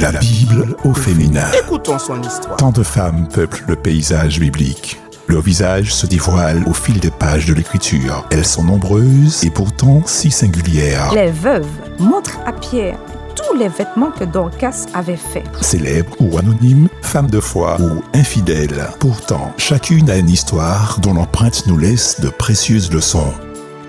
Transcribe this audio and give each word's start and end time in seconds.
La 0.00 0.12
Bible 0.12 0.76
au 0.84 0.94
féminin. 0.94 1.50
Écoutons 1.58 1.98
son 1.98 2.22
histoire. 2.22 2.56
Tant 2.56 2.70
de 2.70 2.84
femmes 2.84 3.26
peuplent 3.26 3.64
le 3.66 3.74
paysage 3.74 4.38
biblique. 4.38 5.00
Leur 5.26 5.42
visage 5.42 5.92
se 5.92 6.06
dévoile 6.06 6.62
au 6.68 6.72
fil 6.72 7.00
des 7.00 7.10
pages 7.10 7.46
de 7.46 7.54
l'écriture. 7.54 8.24
Elles 8.30 8.44
sont 8.44 8.62
nombreuses 8.62 9.42
et 9.42 9.50
pourtant 9.50 10.02
si 10.06 10.30
singulières. 10.30 11.12
Les 11.12 11.32
veuves 11.32 11.66
montrent 11.98 12.38
à 12.46 12.52
Pierre 12.52 12.98
tous 13.34 13.56
les 13.56 13.68
vêtements 13.68 14.12
que 14.12 14.22
Dorcas 14.22 14.86
avait 14.94 15.16
faits. 15.16 15.46
Célèbres 15.60 16.14
ou 16.20 16.38
anonymes, 16.38 16.88
femmes 17.02 17.30
de 17.30 17.40
foi 17.40 17.76
ou 17.80 18.02
infidèles. 18.14 18.86
Pourtant, 19.00 19.52
chacune 19.56 20.10
a 20.10 20.16
une 20.16 20.30
histoire 20.30 21.00
dont 21.00 21.14
l'empreinte 21.14 21.66
nous 21.66 21.78
laisse 21.78 22.20
de 22.20 22.28
précieuses 22.28 22.92
leçons. 22.92 23.32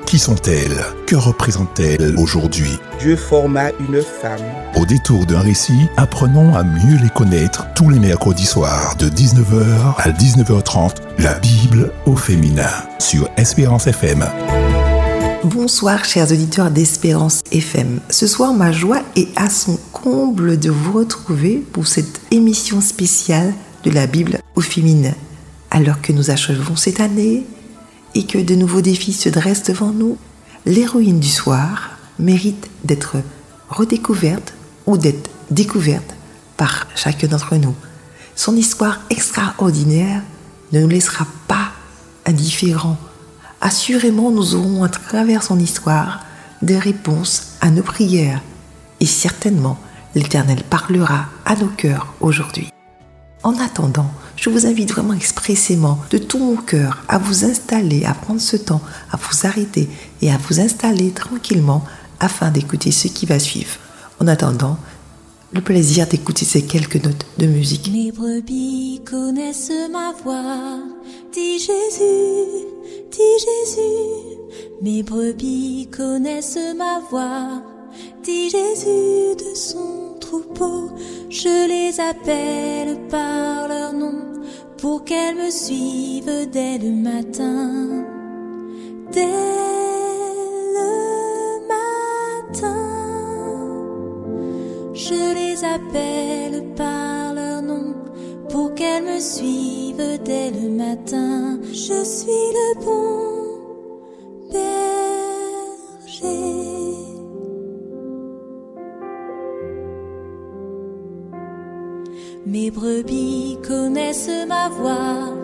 Qui 0.09 0.17
sont-elles? 0.17 0.83
Que 1.05 1.15
représentent-elles 1.15 2.15
aujourd'hui? 2.17 2.79
Dieu 2.99 3.15
forma 3.15 3.69
une 3.79 4.01
femme. 4.01 4.41
Au 4.75 4.83
détour 4.83 5.27
d'un 5.27 5.39
récit, 5.39 5.85
apprenons 5.97 6.55
à 6.55 6.63
mieux 6.63 6.97
les 6.99 7.11
connaître 7.11 7.67
tous 7.75 7.91
les 7.91 7.99
mercredis 7.99 8.47
soirs 8.47 8.95
de 8.97 9.07
19h 9.07 9.93
à 9.97 10.09
19h30, 10.09 10.95
la 11.19 11.35
Bible 11.35 11.91
au 12.07 12.15
féminin 12.15 12.71
sur 12.97 13.29
Espérance 13.37 13.85
FM. 13.85 14.25
Bonsoir 15.43 16.03
chers 16.03 16.31
auditeurs 16.31 16.71
d'Espérance 16.71 17.41
FM. 17.51 17.99
Ce 18.09 18.25
soir, 18.25 18.55
ma 18.55 18.71
joie 18.71 19.03
est 19.15 19.29
à 19.35 19.47
son 19.51 19.77
comble 19.93 20.57
de 20.57 20.71
vous 20.71 20.93
retrouver 20.93 21.63
pour 21.71 21.85
cette 21.85 22.19
émission 22.31 22.81
spéciale 22.81 23.53
de 23.83 23.91
la 23.91 24.07
Bible 24.07 24.39
au 24.55 24.61
féminin. 24.61 25.13
Alors 25.69 26.01
que 26.01 26.13
nous 26.13 26.31
achevons 26.31 26.75
cette 26.75 26.99
année 26.99 27.45
et 28.19 28.23
que 28.25 28.37
de 28.37 28.53
nouveaux 28.53 28.81
défis 28.81 29.13
se 29.13 29.29
dressent 29.29 29.63
devant 29.63 29.93
nous, 29.93 30.17
l'héroïne 30.65 31.21
du 31.21 31.29
soir 31.29 31.91
mérite 32.19 32.69
d'être 32.83 33.15
redécouverte 33.69 34.53
ou 34.85 34.97
d'être 34.97 35.29
découverte 35.51 36.15
par 36.57 36.85
chacun 36.95 37.27
d'entre 37.27 37.55
nous. 37.55 37.73
Son 38.35 38.57
histoire 38.57 38.99
extraordinaire 39.09 40.21
ne 40.73 40.81
nous 40.81 40.89
laissera 40.89 41.25
pas 41.47 41.71
indifférents. 42.25 42.97
Assurément, 43.61 44.31
nous 44.31 44.53
aurons 44.53 44.83
à 44.83 44.89
travers 44.89 45.41
son 45.41 45.57
histoire 45.57 46.19
des 46.61 46.77
réponses 46.77 47.53
à 47.61 47.69
nos 47.69 47.83
prières 47.83 48.41
et 48.99 49.05
certainement 49.05 49.79
l'Éternel 50.13 50.63
parlera 50.69 51.27
à 51.45 51.55
nos 51.55 51.67
cœurs 51.67 52.13
aujourd'hui. 52.19 52.69
En 53.43 53.57
attendant, 53.59 54.11
je 54.39 54.49
vous 54.49 54.65
invite 54.65 54.91
vraiment 54.91 55.13
expressément 55.13 55.99
de 56.11 56.17
tout 56.17 56.39
mon 56.39 56.55
cœur 56.55 57.03
à 57.07 57.17
vous 57.17 57.43
installer, 57.43 58.05
à 58.05 58.13
prendre 58.13 58.39
ce 58.39 58.55
temps, 58.55 58.81
à 59.11 59.17
vous 59.17 59.47
arrêter 59.47 59.89
et 60.21 60.31
à 60.31 60.37
vous 60.37 60.59
installer 60.59 61.11
tranquillement 61.11 61.83
afin 62.19 62.49
d'écouter 62.49 62.91
ce 62.91 63.07
qui 63.07 63.25
va 63.25 63.39
suivre. 63.39 63.77
En 64.21 64.27
attendant, 64.27 64.77
le 65.51 65.61
plaisir 65.61 66.07
d'écouter 66.07 66.45
ces 66.45 66.63
quelques 66.63 67.03
notes 67.03 67.25
de 67.37 67.47
musique. 67.47 67.91
Mes 67.91 68.11
brebis 68.11 69.01
connaissent 69.09 69.71
ma 69.91 70.13
voix, 70.23 70.79
dit 71.33 71.59
Jésus, 71.59 72.65
dit 73.11 73.45
Jésus. 73.45 74.37
Mes 74.81 75.03
brebis 75.03 75.89
connaissent 75.95 76.57
ma 76.77 76.99
voix, 77.09 77.61
dit 78.23 78.49
Jésus 78.49 79.35
de 79.37 79.55
son 79.55 80.08
Je 81.29 81.67
les 81.67 81.99
appelle 81.99 83.07
par 83.07 83.67
leur 83.67 83.93
nom 83.93 84.41
pour 84.77 85.03
qu'elles 85.03 85.35
me 85.35 85.49
suivent 85.49 86.49
dès 86.51 86.77
le 86.77 86.91
matin. 86.91 88.05
Dès 89.11 89.25
le 90.77 90.91
matin. 91.67 92.75
Je 94.93 95.33
les 95.33 95.63
appelle 95.63 96.63
par 96.75 97.33
leur 97.33 97.61
nom 97.61 97.93
pour 98.49 98.73
qu'elles 98.75 99.03
me 99.03 99.19
suivent 99.19 100.19
dès 100.25 100.51
le 100.51 100.69
matin. 100.69 101.59
Je 101.71 102.03
suis 102.03 102.47
le 102.59 102.85
bon 102.85 103.28
brebis 112.89 113.57
connaissent 113.67 114.45
ma 114.47 114.67
voix, 114.69 115.35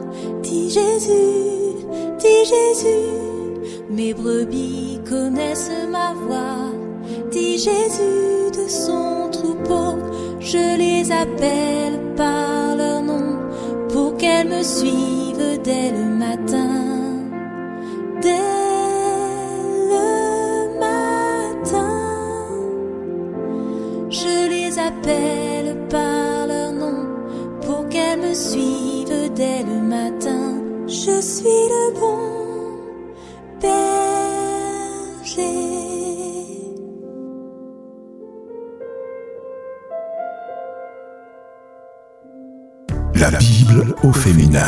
dit 0.41 0.69
Jésus, 0.69 1.85
dit 2.17 2.44
Jésus. 2.53 3.11
Mes 3.89 4.13
brebis 4.13 5.00
connaissent 5.07 5.72
ma 5.91 6.13
voix, 6.13 6.72
dit 7.31 7.57
Jésus 7.57 8.51
de 8.57 8.67
son 8.67 9.29
troupeau. 9.31 9.91
Je 10.39 10.78
les 10.78 11.11
appelle 11.11 12.00
par 12.16 12.75
leur 12.75 13.01
nom 13.03 13.38
pour 13.89 14.17
qu'elles 14.17 14.50
me 14.50 14.63
suivent 14.63 15.59
dès 15.63 15.91
le 15.91 16.05
matin. 16.25 16.73
Dès 18.22 18.53
le 19.94 20.79
matin, 20.79 21.94
je 24.09 24.50
les 24.50 24.79
appelle 24.79 25.78
par 25.89 26.34
suivent 28.35 29.31
dès 29.34 29.63
le 29.63 29.81
matin. 29.81 30.62
Je 30.88 31.22
suis 31.22 31.44
le 31.46 32.00
bon 32.00 32.19
berger. 33.62 33.85
La 43.16 43.31
Bible 43.31 43.96
au 44.03 44.12
féminin. 44.12 44.67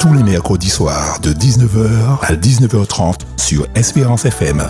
Tous 0.00 0.12
les 0.14 0.22
mercredis 0.22 0.70
soirs 0.70 1.20
de 1.20 1.32
19h 1.32 2.18
à 2.22 2.34
19h30 2.34 3.20
sur 3.36 3.66
Espérance 3.74 4.24
FM. 4.24 4.62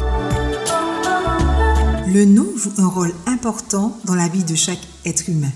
Le 2.12 2.24
nom 2.24 2.46
joue 2.56 2.72
un 2.78 2.88
rôle 2.88 3.12
important 3.26 3.96
dans 4.04 4.14
la 4.14 4.28
vie 4.28 4.44
de 4.44 4.56
chaque 4.56 4.80
être 5.04 5.28
humain. 5.28 5.52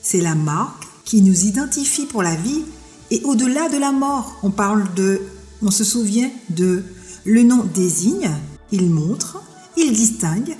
C'est 0.00 0.20
la 0.20 0.36
marque 0.36 0.85
qui 1.06 1.22
nous 1.22 1.44
identifie 1.44 2.04
pour 2.04 2.22
la 2.22 2.34
vie 2.34 2.64
et 3.10 3.22
au-delà 3.24 3.70
de 3.70 3.78
la 3.78 3.92
mort. 3.92 4.38
On 4.42 4.50
parle 4.50 4.92
de, 4.94 5.22
on 5.62 5.70
se 5.70 5.84
souvient 5.84 6.30
de, 6.50 6.82
le 7.24 7.42
nom 7.42 7.64
désigne, 7.64 8.30
il 8.72 8.90
montre, 8.90 9.42
il 9.78 9.94
distingue, 9.94 10.56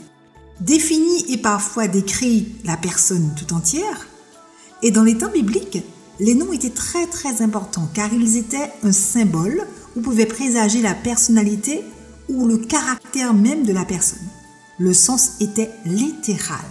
définit 0.61 1.27
et 1.29 1.37
parfois 1.37 1.89
décrit 1.89 2.55
la 2.65 2.79
personne 2.79 3.35
tout 3.37 3.53
entière. 3.53 4.07
Et 4.83 4.91
dans 4.91 5.03
les 5.03 5.19
temps 5.19 5.31
bibliques, 5.31 5.83
les 6.21 6.35
noms 6.35 6.53
étaient 6.53 6.71
très 6.71 7.07
très 7.07 7.43
importants 7.43 7.91
car 7.93 8.13
ils 8.15 8.37
étaient 8.37 8.71
un 8.85 8.93
symbole 8.93 9.67
où 9.97 10.01
pouvait 10.01 10.27
présager 10.27 10.81
la 10.81 10.95
personnalité 10.95 11.83
ou 12.29 12.47
le 12.47 12.59
caractère 12.59 13.35
même 13.35 13.65
de 13.65 13.73
la 13.73 13.85
personne. 13.85 14.27
Le 14.79 14.95
sens 14.95 15.33
était 15.41 15.71
littéral. 15.85 16.65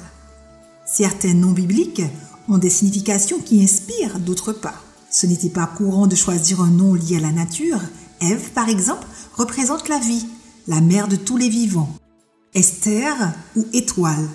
Certains 0.86 1.34
noms 1.34 1.52
bibliques 1.52 2.03
ont 2.50 2.57
des 2.57 2.69
significations 2.69 3.39
qui 3.39 3.63
inspirent, 3.63 4.19
d'autres 4.19 4.53
pas. 4.53 4.75
Ce 5.09 5.25
n'était 5.25 5.50
pas 5.50 5.66
courant 5.66 6.07
de 6.07 6.16
choisir 6.16 6.61
un 6.61 6.69
nom 6.69 6.94
lié 6.94 7.17
à 7.17 7.22
la 7.22 7.31
nature. 7.31 7.79
Ève, 8.22 8.51
par 8.53 8.69
exemple, 8.69 9.07
représente 9.33 9.89
la 9.89 10.00
vie, 10.00 10.25
la 10.67 10.81
mère 10.81 11.07
de 11.07 11.16
tous 11.16 11.38
les 11.38 11.50
vivants. 11.50 11.95
Esther 12.53 13.33
ou 13.56 13.66
étoile, 13.73 14.29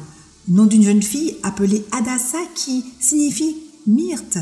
nom 0.49 0.67
d'une 0.67 0.83
jeune 0.83 1.03
fille 1.03 1.37
appelée 1.43 1.85
Adassa 1.93 2.39
qui 2.55 2.85
signifie 3.01 3.57
myrte. 3.87 4.39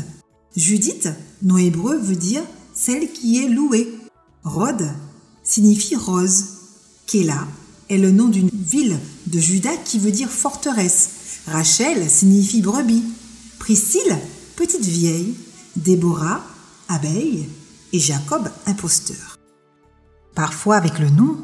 Judith, 0.55 1.09
nom 1.41 1.57
hébreu, 1.57 1.97
veut 1.97 2.15
dire 2.15 2.43
celle 2.73 3.11
qui 3.11 3.43
est 3.43 3.49
louée. 3.49 3.87
Rhodes 4.43 4.91
signifie 5.43 5.95
rose. 5.95 6.45
Kéla 7.05 7.47
est 7.89 7.97
le 7.97 8.11
nom 8.11 8.27
d'une 8.27 8.49
ville 8.53 8.97
de 9.27 9.39
Juda 9.39 9.71
qui 9.83 9.99
veut 9.99 10.11
dire 10.11 10.29
forteresse. 10.29 11.09
Rachel 11.47 12.09
signifie 12.09 12.61
brebis. 12.61 13.03
Priscille, 13.59 14.17
petite 14.55 14.85
vieille. 14.85 15.35
Déborah, 15.75 16.41
abeille. 16.87 17.47
Et 17.93 17.99
Jacob, 17.99 18.49
imposteur. 18.65 19.37
Parfois, 20.33 20.77
avec 20.77 20.99
le 20.99 21.09
nom, 21.09 21.37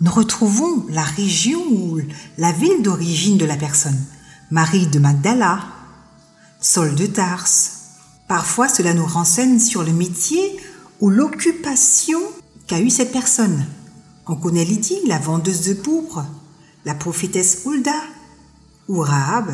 nous 0.00 0.10
retrouvons 0.10 0.86
la 0.88 1.02
région 1.02 1.60
ou 1.70 2.00
la 2.38 2.52
ville 2.52 2.82
d'origine 2.82 3.36
de 3.36 3.44
la 3.44 3.56
personne. 3.56 3.98
Marie 4.50 4.86
de 4.86 4.98
Magdala, 4.98 5.60
Saul 6.60 6.94
de 6.94 7.06
Tarse. 7.06 7.72
Parfois, 8.28 8.68
cela 8.68 8.94
nous 8.94 9.06
renseigne 9.06 9.58
sur 9.58 9.82
le 9.82 9.92
métier 9.92 10.56
ou 11.00 11.10
l'occupation 11.10 12.20
qu'a 12.66 12.80
eu 12.80 12.90
cette 12.90 13.12
personne. 13.12 13.66
On 14.26 14.36
connaît 14.36 14.64
Lydie, 14.64 15.00
la 15.06 15.18
vendeuse 15.18 15.68
de 15.68 15.74
pourpre, 15.74 16.24
la 16.84 16.94
prophétesse 16.94 17.64
Hulda, 17.64 17.94
ou 18.88 19.00
Rahab, 19.00 19.52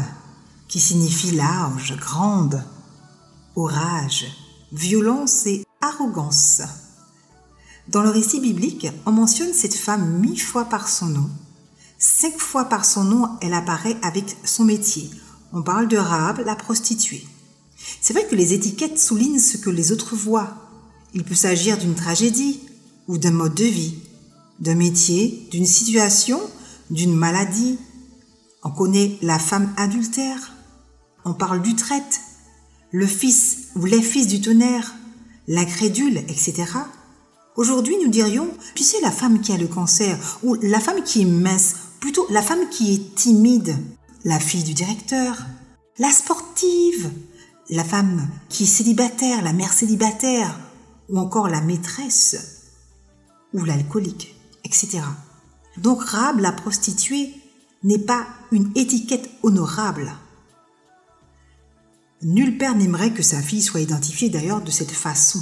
qui 0.69 0.81
signifie 0.81 1.33
large, 1.33 1.97
grande, 1.97 2.65
orage, 3.57 4.27
violence 4.73 5.47
et 5.47 5.65
arrogance. 5.81 6.63
Dans 7.89 8.03
le 8.03 8.11
récit 8.11 8.41
biblique, 8.41 8.89
on 9.07 9.13
mentionne 9.13 9.53
cette 9.53 9.75
femme 9.75 10.21
mille 10.21 10.41
fois 10.41 10.65
par 10.65 10.89
son 10.89 11.07
nom. 11.07 11.31
Cinq 11.99 12.39
fois 12.39 12.65
par 12.65 12.85
son 12.85 13.05
nom, 13.05 13.29
elle 13.41 13.55
apparaît 13.55 13.97
avec 14.03 14.37
son 14.45 14.65
métier. 14.65 15.11
on 15.53 15.63
parle 15.63 15.87
de 15.87 15.97
Rahab, 15.97 16.43
la 16.45 16.57
prostituée. 16.57 17.25
C'est 18.01 18.13
vrai 18.13 18.27
que 18.27 18.35
les 18.35 18.53
étiquettes 18.53 18.99
soulignent 18.99 19.39
ce 19.39 19.57
que 19.57 19.71
les 19.71 19.93
autres 19.93 20.17
voient. 20.17 20.55
Il 21.13 21.23
peut 21.23 21.35
s'agir 21.35 21.79
d'une 21.79 21.95
tragédie 21.95 22.61
ou 23.07 23.19
d'un 23.19 23.31
mode 23.31 23.55
de 23.55 23.65
vie, 23.65 23.99
d'un 24.59 24.75
métier, 24.75 25.47
d'une 25.51 25.67
situation, 25.67 26.41
d'une 26.91 27.15
maladie. 27.15 27.79
On 28.65 28.71
connaît 28.71 29.17
la 29.23 29.39
femme 29.39 29.73
adultère. 29.77 30.54
On 31.25 31.33
parle 31.33 31.63
du 31.63 31.75
traite, 31.75 32.21
le 32.91 33.07
fils 33.07 33.69
ou 33.77 33.87
les 33.87 34.03
fils 34.03 34.27
du 34.27 34.41
tonnerre, 34.41 34.95
l'incrédule, 35.49 36.19
etc. 36.19 36.65
Aujourd'hui, 37.57 37.97
nous 38.03 38.11
dirions, 38.11 38.51
tu 38.75 38.83
sais, 38.83 39.01
la 39.01 39.11
femme 39.11 39.41
qui 39.41 39.53
a 39.53 39.57
le 39.57 39.69
cancer, 39.69 40.39
ou 40.43 40.55
la 40.61 40.81
femme 40.81 41.03
qui 41.03 41.23
est 41.23 41.27
mince, 41.27 41.77
plutôt 42.01 42.27
la 42.31 42.43
femme 42.43 42.69
qui 42.69 42.95
est 42.95 43.15
timide, 43.15 43.77
la 44.25 44.39
fille 44.39 44.65
du 44.65 44.75
directeur, 44.75 45.39
la 45.99 46.11
sportive, 46.11 47.11
la 47.71 47.85
femme 47.85 48.29
qui 48.49 48.65
est 48.65 48.67
célibataire, 48.67 49.43
la 49.43 49.53
mère 49.53 49.73
célibataire, 49.73 50.59
ou 51.09 51.19
encore 51.19 51.49
la 51.49 51.61
maîtresse, 51.61 52.37
ou 53.53 53.65
l'alcoolique, 53.65 54.35
etc. 54.65 55.01
Donc 55.79 56.03
Rab, 56.03 56.41
la 56.41 56.53
prostituée, 56.53 57.35
n'est 57.83 57.99
pas 57.99 58.27
une 58.51 58.71
étiquette 58.75 59.31
honorable. 59.43 60.13
Nul 62.25 62.57
père 62.57 62.75
n'aimerait 62.75 63.13
que 63.13 63.23
sa 63.23 63.43
fille 63.43 63.61
soit 63.61 63.83
identifiée 63.83 64.31
d'ailleurs 64.31 64.63
de 64.63 64.71
cette 64.71 64.91
façon. 64.91 65.41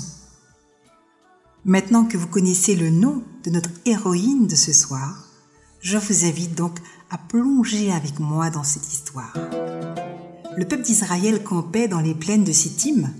Maintenant 1.64 2.04
que 2.04 2.16
vous 2.16 2.26
connaissez 2.26 2.74
le 2.74 2.90
nom 2.90 3.22
de 3.44 3.50
notre 3.50 3.70
héroïne 3.84 4.48
de 4.48 4.56
ce 4.56 4.72
soir, 4.72 5.28
je 5.80 5.96
vous 5.96 6.24
invite 6.24 6.56
donc 6.56 6.80
à 7.08 7.18
plonger 7.18 7.92
avec 7.92 8.18
moi 8.18 8.50
dans 8.50 8.64
cette 8.64 8.92
histoire. 8.92 9.32
Le 10.56 10.66
peuple 10.66 10.82
d'Israël 10.82 11.44
campait 11.44 11.86
dans 11.86 12.00
les 12.00 12.16
plaines 12.16 12.42
de 12.42 12.50
Sittim. 12.50 13.10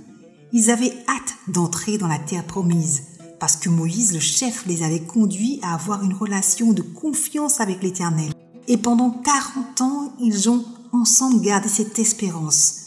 Ils 0.52 0.68
avaient 0.72 0.92
hâte 1.08 1.34
d'entrer 1.46 1.98
dans 1.98 2.08
la 2.08 2.18
terre 2.18 2.44
promise 2.44 3.02
parce 3.38 3.54
que 3.54 3.68
Moïse, 3.68 4.12
le 4.12 4.20
chef, 4.20 4.66
les 4.66 4.82
avait 4.82 5.04
conduits 5.04 5.60
à 5.62 5.74
avoir 5.74 6.02
une 6.02 6.14
relation 6.14 6.72
de 6.72 6.82
confiance 6.82 7.60
avec 7.60 7.80
l'Éternel. 7.84 8.32
Et 8.66 8.76
pendant 8.76 9.10
40 9.10 9.80
ans, 9.82 10.12
ils 10.20 10.50
ont 10.50 10.64
ensemble 10.92 11.40
gardé 11.42 11.68
cette 11.68 12.00
espérance. 12.00 12.81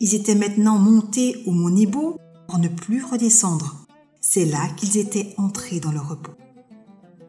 Ils 0.00 0.14
étaient 0.14 0.34
maintenant 0.34 0.78
montés 0.78 1.42
au 1.46 1.50
mont 1.50 1.70
Nebo 1.70 2.18
pour 2.46 2.58
ne 2.58 2.68
plus 2.68 3.04
redescendre. 3.04 3.86
C'est 4.20 4.44
là 4.44 4.68
qu'ils 4.76 4.96
étaient 4.96 5.34
entrés 5.36 5.80
dans 5.80 5.92
le 5.92 6.00
repos. 6.00 6.32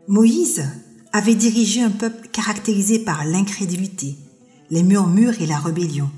Moïse 0.08 0.64
avait 1.12 1.36
dirigé 1.36 1.82
un 1.82 1.90
peuple 1.90 2.28
caractérisé 2.28 3.00
par 3.00 3.26
l'incrédulité, 3.26 4.18
les 4.70 4.84
murmures 4.84 5.42
et 5.42 5.48
la 5.48 5.58
rébellion. 5.58 6.10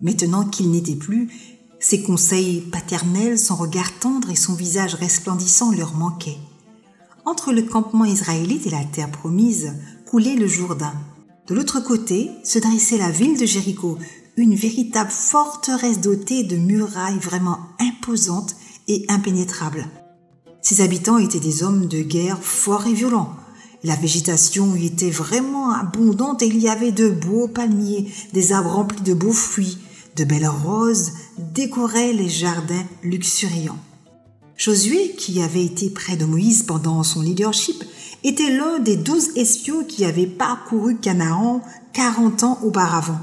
Maintenant 0.00 0.44
qu'il 0.44 0.70
n'était 0.70 0.96
plus, 0.96 1.30
ses 1.78 2.02
conseils 2.02 2.60
paternels, 2.60 3.38
son 3.38 3.56
regard 3.56 3.98
tendre 3.98 4.30
et 4.30 4.36
son 4.36 4.54
visage 4.54 4.94
resplendissant 4.94 5.72
leur 5.72 5.94
manquaient. 5.94 6.38
Entre 7.24 7.52
le 7.52 7.62
campement 7.62 8.04
israélite 8.04 8.66
et 8.66 8.70
la 8.70 8.84
terre 8.84 9.10
promise 9.10 9.72
coulait 10.06 10.36
le 10.36 10.46
Jourdain. 10.46 10.94
De 11.46 11.54
l'autre 11.54 11.80
côté 11.80 12.30
se 12.42 12.58
dressait 12.58 12.98
la 12.98 13.10
ville 13.10 13.38
de 13.38 13.46
Jéricho, 13.46 13.98
une 14.36 14.54
véritable 14.54 15.10
forteresse 15.10 16.00
dotée 16.00 16.42
de 16.42 16.56
murailles 16.56 17.18
vraiment 17.18 17.58
imposantes 17.78 18.56
et 18.88 19.04
impénétrables. 19.08 19.86
Ses 20.60 20.80
habitants 20.80 21.18
étaient 21.18 21.40
des 21.40 21.62
hommes 21.62 21.86
de 21.86 22.00
guerre 22.00 22.42
forts 22.42 22.86
et 22.86 22.94
violents. 22.94 23.34
La 23.82 23.96
végétation 23.96 24.74
y 24.74 24.86
était 24.86 25.10
vraiment 25.10 25.72
abondante 25.72 26.42
et 26.42 26.46
il 26.46 26.58
y 26.58 26.68
avait 26.68 26.92
de 26.92 27.10
beaux 27.10 27.48
palmiers, 27.48 28.10
des 28.32 28.52
arbres 28.52 28.70
remplis 28.70 29.02
de 29.02 29.14
beaux 29.14 29.32
fruits, 29.32 29.78
de 30.16 30.24
belles 30.24 30.48
roses 30.48 31.12
décoraient 31.52 32.12
les 32.12 32.28
jardins 32.28 32.86
luxuriants. 33.02 33.78
Josué, 34.56 35.14
qui 35.18 35.42
avait 35.42 35.64
été 35.64 35.90
près 35.90 36.16
de 36.16 36.24
Moïse 36.24 36.62
pendant 36.62 37.02
son 37.02 37.20
leadership, 37.20 37.84
était 38.22 38.50
l'un 38.56 38.78
des 38.78 38.96
douze 38.96 39.36
espions 39.36 39.84
qui 39.84 40.04
avaient 40.04 40.26
parcouru 40.26 40.96
Canaan 40.96 41.60
40 41.92 42.44
ans 42.44 42.58
auparavant. 42.62 43.20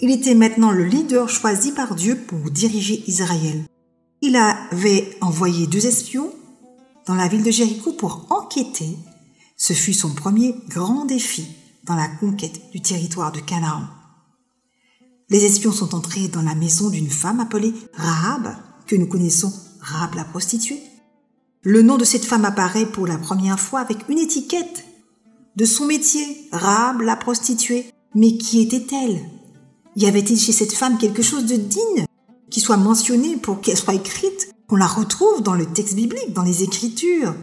Il 0.00 0.10
était 0.10 0.34
maintenant 0.34 0.72
le 0.72 0.84
leader 0.84 1.28
choisi 1.28 1.72
par 1.72 1.94
Dieu 1.94 2.16
pour 2.16 2.50
diriger 2.50 3.04
Israël. 3.06 3.64
Il 4.20 4.36
avait 4.36 5.16
envoyé 5.20 5.66
deux 5.66 5.86
espions 5.86 6.32
dans 7.06 7.14
la 7.14 7.28
ville 7.28 7.42
de 7.42 7.50
Jéricho 7.50 7.92
pour 7.92 8.26
enquêter. 8.30 8.96
Ce 9.56 9.72
fut 9.72 9.92
son 9.92 10.14
premier 10.14 10.54
grand 10.68 11.04
défi 11.04 11.46
dans 11.84 11.94
la 11.94 12.08
conquête 12.08 12.70
du 12.72 12.80
territoire 12.80 13.32
de 13.32 13.40
Canaan. 13.40 13.82
Les 15.30 15.44
espions 15.44 15.72
sont 15.72 15.94
entrés 15.94 16.28
dans 16.28 16.42
la 16.42 16.54
maison 16.54 16.90
d'une 16.90 17.10
femme 17.10 17.40
appelée 17.40 17.72
Rahab, 17.94 18.56
que 18.86 18.96
nous 18.96 19.06
connaissons 19.06 19.52
Rahab 19.80 20.14
la 20.14 20.24
prostituée. 20.24 20.82
Le 21.62 21.82
nom 21.82 21.96
de 21.96 22.04
cette 22.04 22.24
femme 22.24 22.44
apparaît 22.44 22.86
pour 22.86 23.06
la 23.06 23.16
première 23.16 23.60
fois 23.60 23.80
avec 23.80 24.08
une 24.08 24.18
étiquette 24.18 24.84
de 25.56 25.64
son 25.64 25.86
métier, 25.86 26.48
Rahab 26.52 27.00
la 27.00 27.16
prostituée. 27.16 27.86
Mais 28.14 28.36
qui 28.36 28.60
était-elle? 28.60 29.20
Y 29.96 30.06
avait-il 30.06 30.38
chez 30.38 30.52
cette 30.52 30.72
femme 30.72 30.98
quelque 30.98 31.22
chose 31.22 31.46
de 31.46 31.56
digne 31.56 32.06
qui 32.50 32.60
soit 32.60 32.76
mentionné 32.76 33.36
pour 33.36 33.60
qu'elle 33.60 33.76
soit 33.76 33.94
écrite 33.94 34.54
on 34.70 34.76
la 34.76 34.86
retrouve 34.86 35.42
dans 35.42 35.54
le 35.54 35.66
texte 35.66 35.94
biblique, 35.94 36.32
dans 36.32 36.42
les 36.42 36.62
Écritures? 36.62 37.34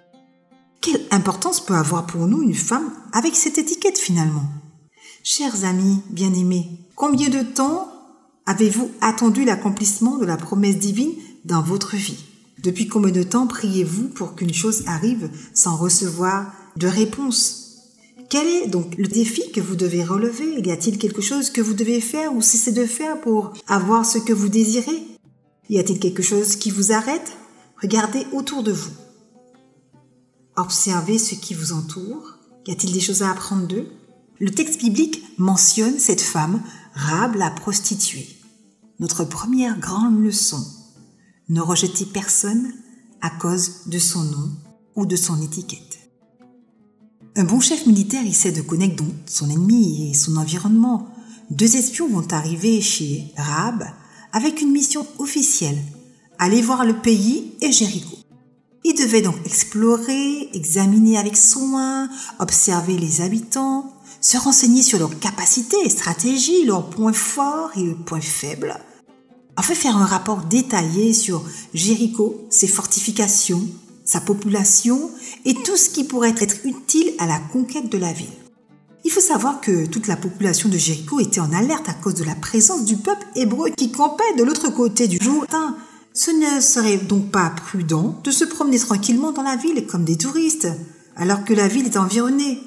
Quelle 0.82 1.02
importance 1.12 1.64
peut 1.64 1.76
avoir 1.76 2.08
pour 2.08 2.28
nous 2.28 2.42
une 2.42 2.56
femme 2.56 2.92
avec 3.14 3.36
cette 3.36 3.58
étiquette 3.58 3.98
finalement? 3.98 4.44
Chers 5.24 5.64
amis 5.64 6.02
bien-aimés, 6.10 6.68
combien 6.96 7.30
de 7.30 7.42
temps 7.42 7.88
avez-vous 8.48 8.90
attendu 9.02 9.46
l'accomplissement 9.46 10.18
de 10.18 10.26
la 10.26 10.36
promesse 10.36 10.78
divine 10.78 11.14
dans 11.46 11.62
votre 11.62 11.96
vie? 11.96 12.26
Depuis 12.64 12.88
combien 12.88 13.12
de 13.12 13.24
temps 13.24 13.48
priez-vous 13.48 14.10
pour 14.10 14.36
qu'une 14.36 14.54
chose 14.54 14.84
arrive 14.88 15.30
sans 15.54 15.76
recevoir 15.76 16.52
de 16.76 16.88
réponse? 16.88 17.61
Quel 18.32 18.48
est 18.48 18.68
donc 18.68 18.96
le 18.96 19.10
défi 19.10 19.52
que 19.52 19.60
vous 19.60 19.76
devez 19.76 20.06
relever? 20.06 20.62
Y 20.62 20.72
a-t-il 20.72 20.98
quelque 20.98 21.22
chose 21.22 21.50
que 21.50 21.60
vous 21.60 21.74
devez 21.74 22.00
faire 22.00 22.34
ou 22.34 22.42
cesser 22.42 22.72
de 22.72 22.86
faire 22.86 23.20
pour 23.20 23.52
avoir 23.68 24.06
ce 24.06 24.20
que 24.20 24.32
vous 24.32 24.48
désirez? 24.48 25.06
Y 25.68 25.80
a-t-il 25.80 26.00
quelque 26.00 26.24
chose 26.24 26.56
qui 26.56 26.72
vous 26.72 26.94
arrête? 26.94 27.34
Regardez 27.82 28.26
autour 28.32 28.64
de 28.64 28.72
vous. 28.72 28.94
Observez 30.56 31.18
ce 31.18 31.36
qui 31.36 31.54
vous 31.54 31.74
entoure. 31.74 32.38
Y 32.68 32.72
a-t-il 32.72 32.94
des 32.94 33.02
choses 33.02 33.22
à 33.22 33.32
apprendre 33.32 33.68
d'eux? 33.68 33.90
Le 34.40 34.50
texte 34.50 34.80
biblique 34.80 35.22
mentionne 35.38 36.00
cette 36.00 36.22
femme, 36.22 36.64
Rab 36.94 37.36
la 37.36 37.50
prostituée. 37.50 38.30
Notre 39.00 39.26
première 39.26 39.78
grande 39.78 40.24
leçon. 40.24 40.66
Ne 41.50 41.60
rejetez 41.60 42.06
personne 42.06 42.72
à 43.20 43.30
cause 43.30 43.88
de 43.88 44.00
son 44.00 44.24
nom 44.24 44.52
ou 44.96 45.06
de 45.06 45.18
son 45.18 45.42
étiquette. 45.42 46.01
Un 47.38 47.46
bon 47.46 47.62
chef 47.62 47.86
militaire 47.86 48.26
essaie 48.26 48.52
de 48.52 48.62
connaître 48.62 49.02
son 49.26 49.50
ennemi 49.50 50.10
et 50.10 50.14
son 50.14 50.36
environnement. 50.36 51.08
Deux 51.50 51.78
espions 51.78 52.10
vont 52.10 52.28
arriver 52.30 52.82
chez 52.82 53.32
Rab 53.38 53.86
avec 54.34 54.62
une 54.62 54.72
mission 54.72 55.08
officielle, 55.18 55.82
aller 56.40 56.62
voir 56.62 56.84
le 56.84 57.00
pays 57.00 57.54
et 57.62 57.72
Jéricho. 57.72 58.18
Il 58.84 58.96
devait 58.96 59.22
donc 59.22 59.38
explorer, 59.46 60.50
examiner 60.54 61.18
avec 61.18 61.38
soin, 61.38 62.10
observer 62.40 62.98
les 62.98 63.22
habitants, 63.22 63.94
se 64.20 64.38
renseigner 64.38 64.84
sur 64.84 65.00
leurs 65.00 65.18
capacités, 65.18 65.90
stratégies, 65.90 66.66
leurs 66.66 66.90
points 66.90 67.14
forts 67.14 67.72
et 67.78 67.94
points 68.06 68.20
faibles. 68.20 68.78
Enfin, 69.56 69.74
faire 69.74 69.96
un 69.96 70.06
rapport 70.06 70.42
détaillé 70.42 71.14
sur 71.14 71.44
Jéricho, 71.74 72.46
ses 72.50 72.68
fortifications, 72.68 73.66
sa 74.12 74.20
population 74.20 75.10
et 75.46 75.54
tout 75.54 75.78
ce 75.78 75.90
qui 75.90 76.04
pourrait 76.04 76.36
être 76.38 76.66
utile 76.66 77.14
à 77.18 77.26
la 77.26 77.40
conquête 77.40 77.90
de 77.90 77.98
la 77.98 78.12
ville. 78.12 78.28
Il 79.06 79.10
faut 79.10 79.22
savoir 79.22 79.62
que 79.62 79.86
toute 79.86 80.08
la 80.08 80.18
population 80.18 80.68
de 80.68 80.78
Jéricho 80.78 81.22
était 81.22 81.40
en 81.40 81.54
alerte 81.54 81.88
à 81.88 81.94
cause 81.94 82.16
de 82.16 82.26
la 82.26 82.36
présence 82.36 82.84
du 82.84 82.98
peuple 82.98 83.26
hébreu 83.38 83.70
qui 83.70 83.90
campait 83.90 84.36
de 84.38 84.44
l'autre 84.44 84.70
côté 84.70 85.08
du 85.08 85.18
Jourdain. 85.22 85.78
Ce 86.14 86.30
ne 86.30 86.60
serait 86.60 86.98
donc 86.98 87.32
pas 87.32 87.52
prudent 87.52 88.20
de 88.22 88.32
se 88.32 88.44
promener 88.44 88.80
tranquillement 88.80 89.32
dans 89.32 89.44
la 89.44 89.56
ville 89.56 89.88
comme 89.88 90.04
des 90.04 90.18
touristes, 90.18 90.68
alors 91.16 91.46
que 91.46 91.54
la 91.54 91.70
ville 91.70 91.86
est 91.86 91.96
environnée. 91.96 92.60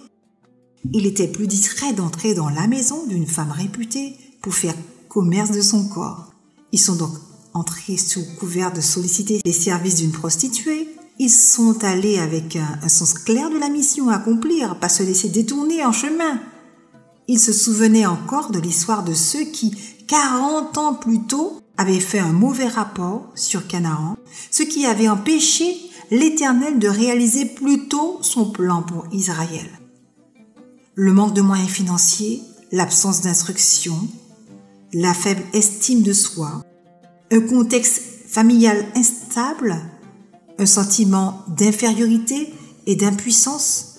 Il 0.94 1.04
était 1.04 1.28
plus 1.28 1.46
discret 1.46 1.92
d'entrer 1.92 2.32
dans 2.32 2.48
la 2.48 2.66
maison 2.66 3.04
d'une 3.06 3.26
femme 3.26 3.52
réputée 3.52 4.16
pour 4.40 4.54
faire 4.54 4.74
commerce 5.10 5.50
de 5.50 5.60
son 5.60 5.88
corps. 5.88 6.32
Ils 6.72 6.80
sont 6.80 6.96
donc 6.96 7.12
entrés 7.52 7.98
sous 7.98 8.24
couvert 8.40 8.72
de 8.72 8.80
solliciter 8.80 9.42
les 9.44 9.52
services 9.52 9.96
d'une 9.96 10.10
prostituée 10.10 10.88
ils 11.18 11.30
sont 11.30 11.84
allés 11.84 12.18
avec 12.18 12.56
un, 12.56 12.88
sens 12.88 13.14
clair 13.14 13.50
de 13.50 13.58
la 13.58 13.68
mission 13.68 14.08
à 14.08 14.16
accomplir, 14.16 14.78
pas 14.78 14.88
se 14.88 15.02
laisser 15.02 15.28
détourner 15.28 15.84
en 15.84 15.92
chemin. 15.92 16.40
Ils 17.28 17.40
se 17.40 17.52
souvenaient 17.52 18.06
encore 18.06 18.50
de 18.50 18.58
l'histoire 18.58 19.04
de 19.04 19.14
ceux 19.14 19.44
qui, 19.44 19.76
40 20.08 20.76
ans 20.78 20.94
plus 20.94 21.22
tôt, 21.22 21.60
avaient 21.76 22.00
fait 22.00 22.18
un 22.18 22.32
mauvais 22.32 22.68
rapport 22.68 23.30
sur 23.34 23.66
Canaan, 23.66 24.16
ce 24.50 24.62
qui 24.62 24.86
avait 24.86 25.08
empêché 25.08 25.76
l'Éternel 26.10 26.78
de 26.78 26.88
réaliser 26.88 27.46
plus 27.46 27.88
tôt 27.88 28.18
son 28.20 28.50
plan 28.50 28.82
pour 28.82 29.06
Israël. 29.12 29.68
Le 30.94 31.12
manque 31.12 31.34
de 31.34 31.40
moyens 31.40 31.70
financiers, 31.70 32.42
l'absence 32.70 33.22
d'instruction, 33.22 33.96
la 34.92 35.14
faible 35.14 35.42
estime 35.52 36.02
de 36.02 36.12
soi, 36.12 36.62
un 37.32 37.40
contexte 37.40 38.02
familial 38.28 38.84
instable, 38.94 39.80
un 40.58 40.66
sentiment 40.66 41.44
d'infériorité 41.48 42.52
et 42.86 42.96
d'impuissance, 42.96 43.94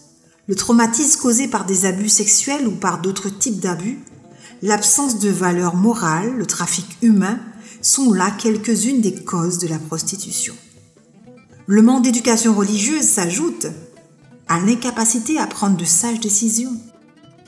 le 0.48 0.56
traumatisme 0.56 1.20
causé 1.20 1.48
par 1.48 1.66
des 1.66 1.86
abus 1.86 2.10
sexuels 2.10 2.68
ou 2.68 2.72
par 2.72 3.02
d'autres 3.02 3.30
types 3.30 3.60
d'abus, 3.60 4.00
l'absence 4.62 5.20
de 5.20 5.30
valeur 5.30 5.76
morale, 5.76 6.36
le 6.36 6.46
trafic 6.46 6.86
humain, 7.02 7.40
sont 7.82 8.14
là 8.14 8.32
quelques-unes 8.32 9.02
des 9.02 9.16
causes 9.16 9.58
de 9.58 9.68
la 9.68 9.80
prostitution. 9.80 10.56
Le 11.68 11.82
manque 11.82 12.04
d'éducation 12.04 12.54
religieuse 12.54 13.06
s'ajoute 13.06 13.68
à 14.48 14.60
l'incapacité 14.60 15.40
à 15.40 15.48
prendre 15.48 15.78
de 15.78 15.86
sages 15.86 16.20
décisions. 16.20 16.78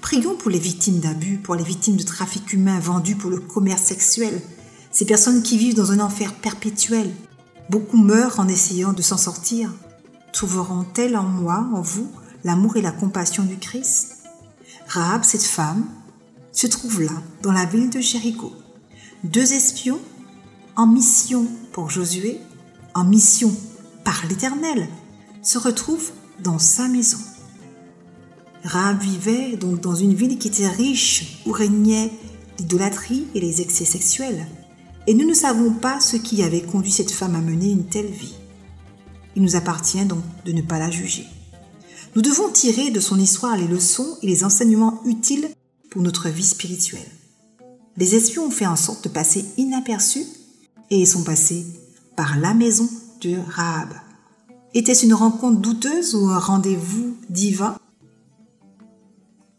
Prions 0.02 0.36
pour 0.36 0.50
les 0.50 0.60
victimes 0.60 1.00
d'abus, 1.00 1.38
pour 1.38 1.56
les 1.56 1.64
victimes 1.64 1.98
de 1.98 2.04
trafic 2.04 2.52
humain 2.54 2.80
vendus 2.80 3.16
pour 3.16 3.30
le 3.30 3.40
commerce 3.40 3.84
sexuel, 3.84 4.42
ces 4.92 5.06
personnes 5.06 5.44
qui 5.44 5.58
vivent 5.58 5.76
dans 5.76 5.92
un 5.92 6.00
enfer 6.00 6.34
perpétuel. 6.34 7.12
Beaucoup 7.70 7.98
meurent 7.98 8.40
en 8.40 8.48
essayant 8.48 8.94
de 8.94 9.02
s'en 9.02 9.18
sortir. 9.18 9.74
Trouveront-elles 10.32 11.18
en 11.18 11.24
moi, 11.24 11.68
en 11.74 11.82
vous, 11.82 12.10
l'amour 12.44 12.78
et 12.78 12.82
la 12.82 12.92
compassion 12.92 13.44
du 13.44 13.58
Christ? 13.58 14.24
Rahab, 14.88 15.24
cette 15.24 15.44
femme, 15.44 15.86
se 16.54 16.68
trouve 16.68 17.02
là, 17.02 17.12
dans 17.42 17.52
la 17.52 17.66
ville 17.66 17.90
de 17.90 18.00
Jéricho. 18.00 18.54
Deux 19.24 19.54
espions 19.54 20.00
en 20.76 20.88
mission 20.88 21.48
pour 21.74 21.90
Josué, 21.90 22.40
en 22.94 23.04
mission 23.04 23.54
par 24.04 24.26
l'Éternel, 24.30 24.88
se 25.42 25.58
retrouvent 25.58 26.12
dans 26.44 26.60
sa 26.60 26.88
maison. 26.88 27.18
Rahab 28.64 29.02
vivait 29.02 29.58
donc 29.58 29.82
dans 29.82 29.96
une 29.96 30.14
ville 30.14 30.38
qui 30.38 30.48
était 30.48 30.68
riche, 30.68 31.42
où 31.46 31.52
régnait 31.52 32.12
l'idolâtrie 32.60 33.28
et 33.36 33.40
les 33.40 33.62
excès 33.62 33.86
sexuels. 33.86 34.48
Et 35.08 35.14
nous 35.14 35.26
ne 35.26 35.34
savons 35.34 35.72
pas 35.72 36.02
ce 36.02 36.18
qui 36.18 36.44
avait 36.44 36.62
conduit 36.62 36.92
cette 36.92 37.12
femme 37.12 37.36
à 37.36 37.40
mener 37.40 37.72
une 37.72 37.86
telle 37.86 38.12
vie. 38.12 38.36
Il 39.38 39.42
nous 39.42 39.56
appartient 39.56 40.04
donc 40.04 40.24
de 40.46 40.52
ne 40.52 40.62
pas 40.62 40.80
la 40.80 40.92
juger. 40.92 41.26
Nous 42.16 42.22
devons 42.22 42.50
tirer 42.50 42.92
de 42.92 43.00
son 43.00 43.18
histoire 43.18 43.56
les 43.56 43.68
leçons 43.68 44.18
et 44.22 44.28
les 44.28 44.44
enseignements 44.44 45.02
utiles 45.06 45.50
pour 45.90 46.02
notre 46.02 46.28
vie 46.28 46.44
spirituelle. 46.44 47.08
Les 47.96 48.16
espions 48.16 48.48
ont 48.48 48.52
fait 48.52 48.68
en 48.68 48.76
sorte 48.76 49.06
de 49.06 49.10
passer 49.10 49.46
inaperçus 49.56 50.26
et 50.90 51.06
sont 51.06 51.24
passés 51.24 51.66
par 52.16 52.38
la 52.38 52.54
maison 52.54 52.90
de 53.22 53.38
Rahab. 53.50 53.90
Était-ce 54.74 55.06
une 55.06 55.14
rencontre 55.14 55.62
douteuse 55.62 56.16
ou 56.16 56.28
un 56.28 56.40
rendez-vous 56.40 57.16
divin? 57.30 57.78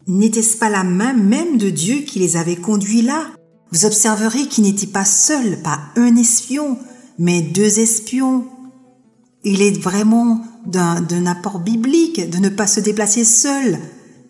N'était-ce 0.07 0.59
pas 0.59 0.69
la 0.69 0.85
main 0.85 1.14
même 1.14 1.57
de 1.59 1.71
Dieu 1.71 2.00
qui 2.00 2.19
les 2.19 2.37
avait 2.37 2.57
conduits 2.57 3.02
là? 3.02 3.31
Vous 3.72 3.84
observerez 3.84 4.46
qu'ils 4.46 4.64
n'étaient 4.64 4.87
pas 4.87 5.04
seuls, 5.04 5.60
pas 5.62 5.80
un 5.96 6.16
espion, 6.16 6.78
mais 7.18 7.42
deux 7.42 7.80
espions. 7.80 8.46
Il 9.44 9.62
est 9.62 9.78
vraiment 9.78 10.42
d'un 10.66 11.26
apport 11.26 11.60
biblique 11.60 12.28
de 12.28 12.38
ne 12.38 12.48
pas 12.48 12.66
se 12.66 12.80
déplacer 12.80 13.25
seul, 13.25 13.78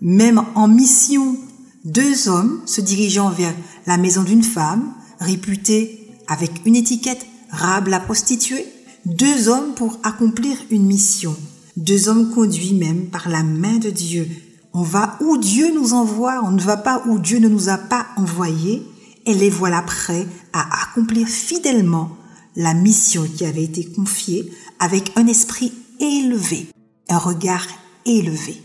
même 0.01 0.43
en 0.55 0.69
mission. 0.69 1.37
Deux 1.85 2.29
hommes 2.29 2.61
se 2.67 2.81
dirigeant 2.81 3.31
vers 3.31 3.55
la 3.87 3.97
maison 3.97 4.23
d'une 4.23 4.43
femme, 4.43 4.93
réputée 5.21 6.09
avec 6.27 6.51
une 6.65 6.77
étiquette 6.77 7.25
Rab 7.51 7.89
la 7.89 7.99
prostituée, 7.99 8.67
deux 9.07 9.49
hommes 9.49 9.73
pour 9.75 9.99
accomplir 10.03 10.59
une 10.71 10.85
mission, 10.85 11.35
deux 11.79 12.09
hommes 12.09 12.31
conduits 12.35 12.75
même 12.75 13.07
par 13.07 13.31
la 13.31 13.43
main 13.43 13.79
de 13.79 13.89
Dieu, 13.89 14.29
on 14.75 14.83
va 14.83 15.17
où 15.21 15.39
Dieu 15.39 15.73
nous 15.75 15.95
envoie, 15.95 16.43
on 16.45 16.51
ne 16.51 16.61
va 16.61 16.77
pas 16.77 17.03
où 17.07 17.19
Dieu 17.19 17.39
ne 17.39 17.49
nous 17.49 17.69
a 17.69 17.79
pas 17.79 18.07
envoyés, 18.17 18.83
et 19.29 19.35
les 19.35 19.51
voilà 19.51 19.83
prêts 19.83 20.27
à 20.55 20.83
accomplir 20.83 21.29
fidèlement 21.29 22.17
la 22.57 22.73
mission 22.73 23.29
qui 23.37 23.45
avait 23.45 23.63
été 23.63 23.85
confiée 23.85 24.51
avec 24.81 25.13
un 25.17 25.27
esprit 25.27 25.73
élevé, 26.01 26.67
un 27.11 27.19
regard 27.19 27.67
élevé. 28.07 28.63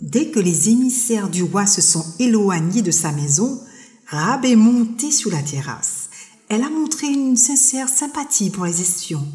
Dès 0.00 0.30
que 0.30 0.40
les 0.40 0.68
émissaires 0.68 1.30
du 1.30 1.44
roi 1.44 1.66
se 1.66 1.80
sont 1.80 2.04
éloignés 2.18 2.82
de 2.82 2.90
sa 2.90 3.12
maison, 3.12 3.60
Rab 4.08 4.44
est 4.44 4.56
montée 4.56 5.12
sur 5.12 5.30
la 5.30 5.42
terrasse. 5.42 6.10
Elle 6.48 6.62
a 6.62 6.70
montré 6.70 7.06
une 7.06 7.36
sincère 7.36 7.88
sympathie 7.88 8.50
pour 8.50 8.66
les 8.66 8.80
espions. 8.80 9.26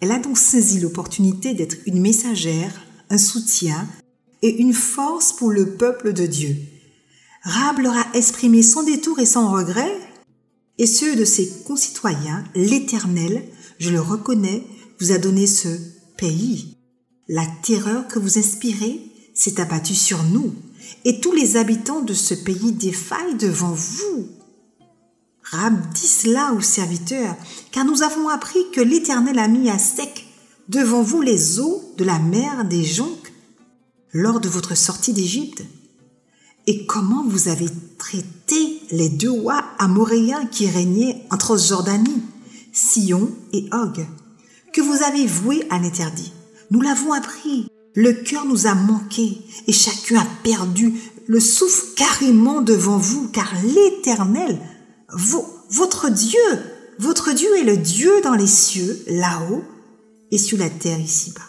Elle 0.00 0.10
a 0.10 0.18
donc 0.18 0.38
saisi 0.38 0.80
l'opportunité 0.80 1.52
d'être 1.52 1.76
une 1.86 2.00
messagère, 2.00 2.72
un 3.10 3.18
soutien, 3.18 3.86
et 4.42 4.56
une 4.60 4.72
force 4.72 5.34
pour 5.34 5.50
le 5.50 5.74
peuple 5.74 6.14
de 6.14 6.24
Dieu. 6.24 6.56
Rab 7.42 7.78
leur 7.78 7.96
a 7.96 8.06
exprimé 8.14 8.62
sans 8.62 8.82
détour 8.82 9.18
et 9.18 9.26
sans 9.26 9.50
regret, 9.50 9.98
et 10.78 10.86
ceux 10.86 11.16
de 11.16 11.24
ses 11.24 11.48
concitoyens, 11.64 12.44
l'Éternel, 12.54 13.42
je 13.78 13.90
le 13.90 14.00
reconnais, 14.00 14.64
vous 15.00 15.12
a 15.12 15.18
donné 15.18 15.46
ce 15.46 15.68
pays. 16.16 16.76
La 17.28 17.46
terreur 17.62 18.08
que 18.08 18.18
vous 18.18 18.38
inspirez 18.38 19.00
s'est 19.34 19.60
abattue 19.60 19.94
sur 19.94 20.22
nous, 20.24 20.54
et 21.04 21.20
tous 21.20 21.32
les 21.32 21.56
habitants 21.56 22.02
de 22.02 22.14
ce 22.14 22.34
pays 22.34 22.72
défaillent 22.72 23.36
devant 23.36 23.72
vous. 23.72 24.28
Rab 25.42 25.92
dit 25.94 26.06
cela 26.06 26.52
aux 26.52 26.60
serviteurs, 26.60 27.36
car 27.72 27.84
nous 27.86 28.02
avons 28.02 28.28
appris 28.28 28.70
que 28.72 28.80
l'Éternel 28.80 29.38
a 29.38 29.48
mis 29.48 29.70
à 29.70 29.78
sec 29.78 30.26
devant 30.68 31.02
vous 31.02 31.22
les 31.22 31.58
eaux 31.58 31.82
de 31.96 32.04
la 32.04 32.18
mer 32.18 32.64
des 32.66 32.84
joncs 32.84 33.32
lors 34.12 34.40
de 34.40 34.48
votre 34.48 34.76
sortie 34.76 35.12
d'Égypte 35.12 35.62
et 36.70 36.86
comment 36.86 37.24
vous 37.26 37.48
avez 37.48 37.66
traité 37.98 38.80
les 38.92 39.08
deux 39.08 39.32
rois 39.32 39.64
amoréens 39.80 40.46
qui 40.46 40.68
régnaient 40.68 41.20
entre 41.32 41.58
Jordanie, 41.58 42.22
Sion 42.72 43.28
et 43.52 43.68
Og, 43.72 44.06
que 44.72 44.80
vous 44.80 45.02
avez 45.02 45.26
voués 45.26 45.66
à 45.70 45.80
l'interdit. 45.80 46.32
Nous 46.70 46.80
l'avons 46.80 47.12
appris. 47.12 47.66
Le 47.96 48.12
cœur 48.12 48.44
nous 48.44 48.68
a 48.68 48.76
manqué 48.76 49.38
et 49.66 49.72
chacun 49.72 50.20
a 50.20 50.26
perdu 50.44 50.94
le 51.26 51.40
souffle 51.40 51.86
carrément 51.96 52.60
devant 52.60 52.98
vous, 52.98 53.26
car 53.32 53.52
l'Éternel, 53.64 54.60
votre 55.70 56.08
Dieu, 56.08 56.38
votre 57.00 57.32
Dieu 57.32 57.48
est 57.58 57.64
le 57.64 57.78
Dieu 57.78 58.12
dans 58.22 58.36
les 58.36 58.46
cieux, 58.46 59.02
là-haut, 59.08 59.64
et 60.30 60.38
sur 60.38 60.56
la 60.56 60.70
terre 60.70 61.00
ici-bas. 61.00 61.40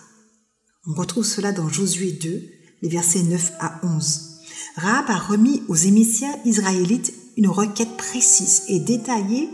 On 0.87 0.95
retrouve 0.95 1.25
cela 1.25 1.51
dans 1.51 1.69
Josué 1.69 2.11
2, 2.11 2.41
les 2.81 2.89
versets 2.89 3.21
9 3.21 3.51
à 3.59 3.81
11. 3.83 4.30
Rahab 4.75 5.09
a 5.09 5.17
remis 5.17 5.63
aux 5.67 5.75
émissaires 5.75 6.35
israélites 6.45 7.13
une 7.37 7.47
requête 7.47 7.97
précise 7.97 8.63
et 8.67 8.79
détaillée 8.79 9.49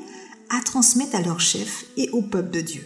à 0.49 0.61
transmettre 0.61 1.15
à 1.15 1.21
leur 1.21 1.39
chef 1.39 1.85
et 1.97 2.09
au 2.11 2.21
peuple 2.21 2.51
de 2.51 2.61
Dieu. 2.61 2.81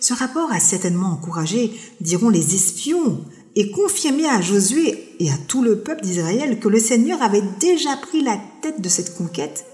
Ce 0.00 0.14
rapport 0.14 0.50
a 0.52 0.60
certainement 0.60 1.12
encouragé, 1.12 1.72
diront 2.00 2.28
les 2.28 2.54
espions, 2.54 3.24
et 3.56 3.70
confirmé 3.70 4.26
à 4.26 4.42
Josué 4.42 5.16
et 5.18 5.30
à 5.30 5.38
tout 5.48 5.62
le 5.62 5.80
peuple 5.80 6.02
d'Israël 6.02 6.60
que 6.60 6.68
le 6.68 6.78
Seigneur 6.78 7.22
avait 7.22 7.42
déjà 7.58 7.96
pris 7.96 8.22
la 8.22 8.38
tête 8.60 8.82
de 8.82 8.88
cette 8.88 9.16
conquête 9.16 9.64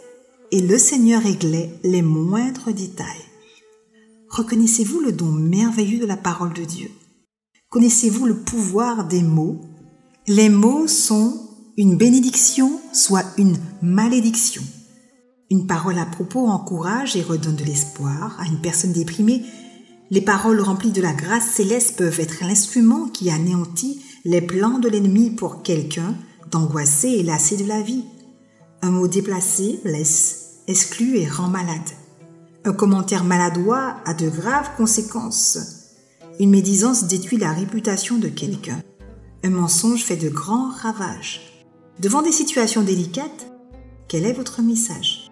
et 0.53 0.61
le 0.61 0.79
Seigneur 0.79 1.23
réglait 1.23 1.75
les 1.83 2.03
moindres 2.03 2.73
détails. 2.73 3.07
Reconnaissez-vous 4.29 5.01
le 5.01 5.11
don 5.11 5.33
merveilleux 5.33 5.99
de 5.99 6.07
la 6.07 6.17
parole 6.17 6.53
de 6.53 6.65
Dieu? 6.65 6.91
Connaissez-vous 7.71 8.27
le 8.27 8.37
pouvoir 8.37 9.09
des 9.09 9.23
mots? 9.23 9.61
Les 10.29 10.49
mots 10.49 10.87
sont 10.87 11.41
une 11.79 11.97
bénédiction, 11.97 12.81
soit 12.93 13.25
une 13.39 13.57
malédiction. 13.81 14.63
Une 15.51 15.67
parole 15.67 15.99
à 15.99 16.05
propos 16.05 16.47
encourage 16.47 17.17
et 17.17 17.23
redonne 17.23 17.57
de 17.57 17.65
l'espoir 17.65 18.37
à 18.39 18.47
une 18.47 18.61
personne 18.61 18.93
déprimée. 18.93 19.43
Les 20.11 20.21
paroles 20.21 20.61
remplies 20.61 20.93
de 20.93 21.01
la 21.01 21.15
grâce 21.15 21.49
céleste 21.49 21.97
peuvent 21.97 22.21
être 22.21 22.43
l'instrument 22.43 23.09
qui 23.09 23.31
anéantit 23.31 24.03
les 24.27 24.43
plans 24.43 24.79
de 24.79 24.89
l'ennemi 24.89 25.31
pour 25.31 25.63
quelqu'un 25.63 26.15
d'angoissé 26.51 27.09
et 27.09 27.23
lassé 27.23 27.57
de 27.57 27.67
la 27.67 27.81
vie. 27.81 28.05
Un 28.83 28.91
mot 28.91 29.09
déplacé 29.09 29.81
blesse, 29.83 30.59
exclut 30.67 31.17
et 31.17 31.27
rend 31.27 31.49
malade. 31.49 31.81
Un 32.65 32.75
commentaire 32.75 33.25
maladroit 33.25 33.97
a 34.05 34.13
de 34.13 34.29
graves 34.29 34.71
conséquences. 34.77 35.59
Une 36.39 36.51
médisance 36.51 37.05
détruit 37.05 37.39
la 37.39 37.53
réputation 37.53 38.19
de 38.19 38.29
quelqu'un. 38.29 38.83
Un 39.43 39.51
mensonge 39.51 40.05
fait 40.05 40.17
de 40.17 40.29
grands 40.29 40.71
ravages. 40.71 41.52
Devant 42.01 42.23
des 42.23 42.33
situations 42.33 42.83
délicates, 42.83 43.53
quel 44.09 44.25
est 44.25 44.33
votre 44.33 44.63
message? 44.63 45.31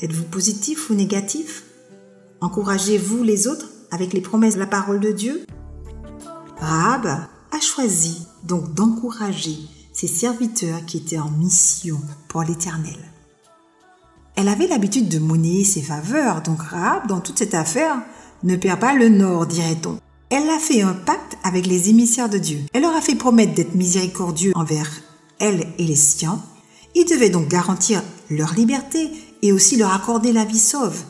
Êtes-vous 0.00 0.24
positif 0.24 0.90
ou 0.90 0.94
négatif? 0.94 1.64
Encouragez-vous 2.40 3.22
les 3.22 3.48
autres 3.48 3.70
avec 3.90 4.12
les 4.12 4.20
promesses 4.20 4.54
de 4.54 4.60
la 4.60 4.66
parole 4.66 5.00
de 5.00 5.10
Dieu? 5.10 5.46
Rahab 6.58 7.06
a 7.06 7.60
choisi 7.60 8.26
donc 8.44 8.74
d'encourager 8.74 9.56
ses 9.92 10.06
serviteurs 10.06 10.84
qui 10.86 10.98
étaient 10.98 11.18
en 11.18 11.30
mission 11.30 11.98
pour 12.28 12.42
l'Éternel. 12.42 12.98
Elle 14.36 14.48
avait 14.48 14.68
l'habitude 14.68 15.08
de 15.08 15.18
monnayer 15.18 15.64
ses 15.64 15.82
faveurs, 15.82 16.42
donc 16.42 16.62
Rahab, 16.62 17.06
dans 17.06 17.20
toute 17.20 17.38
cette 17.38 17.54
affaire, 17.54 18.00
ne 18.42 18.56
perd 18.56 18.80
pas 18.80 18.94
le 18.94 19.08
nord, 19.08 19.46
dirait-on. 19.46 19.98
Elle 20.30 20.48
a 20.48 20.58
fait 20.58 20.82
un 20.82 20.94
pacte 20.94 21.36
avec 21.42 21.66
les 21.66 21.90
émissaires 21.90 22.30
de 22.30 22.38
Dieu. 22.38 22.60
Elle 22.72 22.82
leur 22.82 22.96
a 22.96 23.02
fait 23.02 23.14
promettre 23.14 23.54
d'être 23.54 23.74
miséricordieux 23.74 24.52
envers 24.54 24.90
elle 25.42 25.66
et 25.76 25.84
les 25.84 25.96
siens. 25.96 26.42
Ils 26.94 27.04
devaient 27.04 27.28
donc 27.28 27.48
garantir 27.48 28.02
leur 28.30 28.54
liberté 28.54 29.10
et 29.42 29.52
aussi 29.52 29.76
leur 29.76 29.92
accorder 29.92 30.32
la 30.32 30.44
vie 30.44 30.58
sauve. 30.58 31.02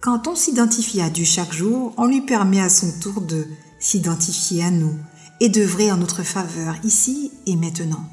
Quand 0.00 0.28
on 0.28 0.36
s'identifie 0.36 1.00
à 1.00 1.08
Dieu 1.08 1.24
chaque 1.24 1.52
jour, 1.52 1.94
on 1.96 2.06
lui 2.06 2.20
permet 2.20 2.60
à 2.60 2.68
son 2.68 2.92
tour 3.00 3.22
de 3.22 3.46
s'identifier 3.80 4.62
à 4.62 4.70
nous 4.70 4.94
et 5.40 5.48
d'œuvrer 5.48 5.90
en 5.90 5.96
notre 5.96 6.22
faveur 6.22 6.76
ici 6.84 7.32
et 7.46 7.56
maintenant. 7.56 8.04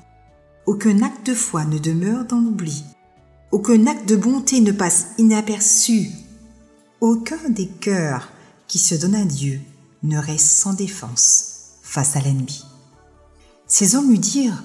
Aucun 0.65 1.01
acte 1.03 1.27
de 1.27 1.33
foi 1.33 1.65
ne 1.65 1.77
demeure 1.77 2.25
dans 2.25 2.39
l'oubli. 2.39 2.85
Aucun 3.51 3.87
acte 3.87 4.07
de 4.07 4.15
bonté 4.15 4.61
ne 4.61 4.71
passe 4.71 5.07
inaperçu. 5.17 6.09
Aucun 7.01 7.49
des 7.49 7.67
cœurs 7.67 8.29
qui 8.67 8.79
se 8.79 8.95
donnent 8.95 9.15
à 9.15 9.25
Dieu 9.25 9.59
ne 10.03 10.17
reste 10.17 10.47
sans 10.47 10.73
défense 10.73 11.51
face 11.83 12.15
à 12.15 12.21
l'ennemi. 12.21 12.63
Ces 13.67 13.95
hommes 13.95 14.09
lui 14.09 14.19
dirent, 14.19 14.63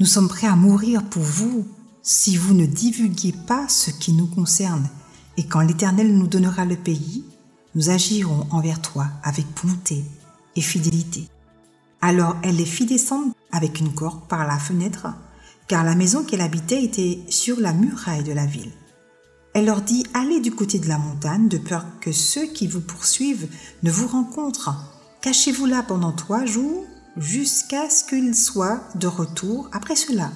Nous 0.00 0.06
sommes 0.06 0.28
prêts 0.28 0.46
à 0.46 0.56
mourir 0.56 1.04
pour 1.04 1.22
vous 1.22 1.66
si 2.02 2.36
vous 2.36 2.54
ne 2.54 2.66
divulguez 2.66 3.32
pas 3.46 3.68
ce 3.68 3.90
qui 3.90 4.12
nous 4.12 4.26
concerne, 4.26 4.88
et 5.36 5.46
quand 5.46 5.60
l'Éternel 5.60 6.16
nous 6.16 6.26
donnera 6.26 6.64
le 6.64 6.76
pays, 6.76 7.24
nous 7.74 7.90
agirons 7.90 8.46
envers 8.50 8.82
toi 8.82 9.06
avec 9.22 9.46
bonté 9.62 10.04
et 10.56 10.60
fidélité. 10.60 11.28
Alors 12.00 12.36
elle 12.42 12.56
les 12.56 12.66
fit 12.66 12.86
descendre 12.86 13.32
avec 13.52 13.80
une 13.80 13.94
corde 13.94 14.26
par 14.28 14.46
la 14.46 14.58
fenêtre, 14.58 15.08
car 15.68 15.84
la 15.84 15.94
maison 15.94 16.24
qu'elle 16.24 16.40
habitait 16.40 16.82
était 16.82 17.20
sur 17.28 17.60
la 17.60 17.72
muraille 17.72 18.24
de 18.24 18.32
la 18.32 18.46
ville. 18.46 18.72
Elle 19.54 19.66
leur 19.66 19.82
dit, 19.82 20.04
allez 20.14 20.40
du 20.40 20.50
côté 20.50 20.78
de 20.78 20.88
la 20.88 20.98
montagne, 20.98 21.48
de 21.48 21.58
peur 21.58 21.84
que 22.00 22.10
ceux 22.10 22.46
qui 22.46 22.66
vous 22.66 22.80
poursuivent 22.80 23.48
ne 23.82 23.90
vous 23.90 24.08
rencontrent. 24.08 24.74
Cachez-vous 25.20 25.66
là 25.66 25.82
pendant 25.82 26.12
trois 26.12 26.46
jours, 26.46 26.84
jusqu'à 27.16 27.90
ce 27.90 28.04
qu'ils 28.04 28.34
soient 28.34 28.80
de 28.94 29.06
retour. 29.06 29.68
Après 29.72 29.96
cela, 29.96 30.30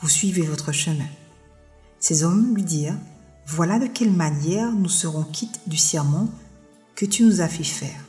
vous 0.00 0.08
suivez 0.08 0.42
votre 0.42 0.72
chemin. 0.72 1.08
Ces 2.00 2.22
hommes 2.22 2.54
lui 2.54 2.62
dirent, 2.62 2.98
voilà 3.46 3.78
de 3.78 3.86
quelle 3.86 4.12
manière 4.12 4.72
nous 4.72 4.88
serons 4.88 5.24
quittes 5.24 5.60
du 5.66 5.76
serment 5.76 6.28
que 6.94 7.06
tu 7.06 7.24
nous 7.24 7.40
as 7.40 7.48
fait 7.48 7.64
faire. 7.64 8.04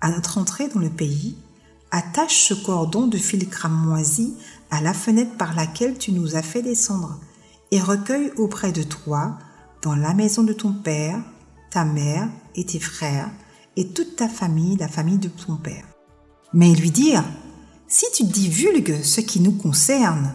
À 0.00 0.10
notre 0.10 0.38
entrée 0.38 0.68
dans 0.68 0.80
le 0.80 0.90
pays, 0.90 1.36
attache 1.90 2.36
ce 2.36 2.54
cordon 2.54 3.06
de 3.06 3.18
fil 3.18 3.48
cramoisi 3.48 4.34
à 4.70 4.80
la 4.80 4.94
fenêtre 4.94 5.36
par 5.36 5.54
laquelle 5.54 5.98
tu 5.98 6.12
nous 6.12 6.36
as 6.36 6.42
fait 6.42 6.62
descendre, 6.62 7.18
et 7.70 7.80
recueille 7.80 8.32
auprès 8.36 8.72
de 8.72 8.82
toi, 8.82 9.38
dans 9.82 9.96
la 9.96 10.14
maison 10.14 10.42
de 10.42 10.52
ton 10.52 10.72
père, 10.72 11.20
ta 11.70 11.84
mère 11.84 12.28
et 12.54 12.64
tes 12.64 12.80
frères, 12.80 13.30
et 13.76 13.88
toute 13.88 14.16
ta 14.16 14.28
famille, 14.28 14.76
la 14.76 14.88
famille 14.88 15.18
de 15.18 15.28
ton 15.28 15.56
père. 15.56 15.84
Mais 16.52 16.74
lui 16.74 16.90
dirent, 16.90 17.28
si 17.86 18.06
tu 18.14 18.24
divulgues 18.24 19.02
ce 19.02 19.20
qui 19.20 19.40
nous 19.40 19.52
concerne, 19.52 20.34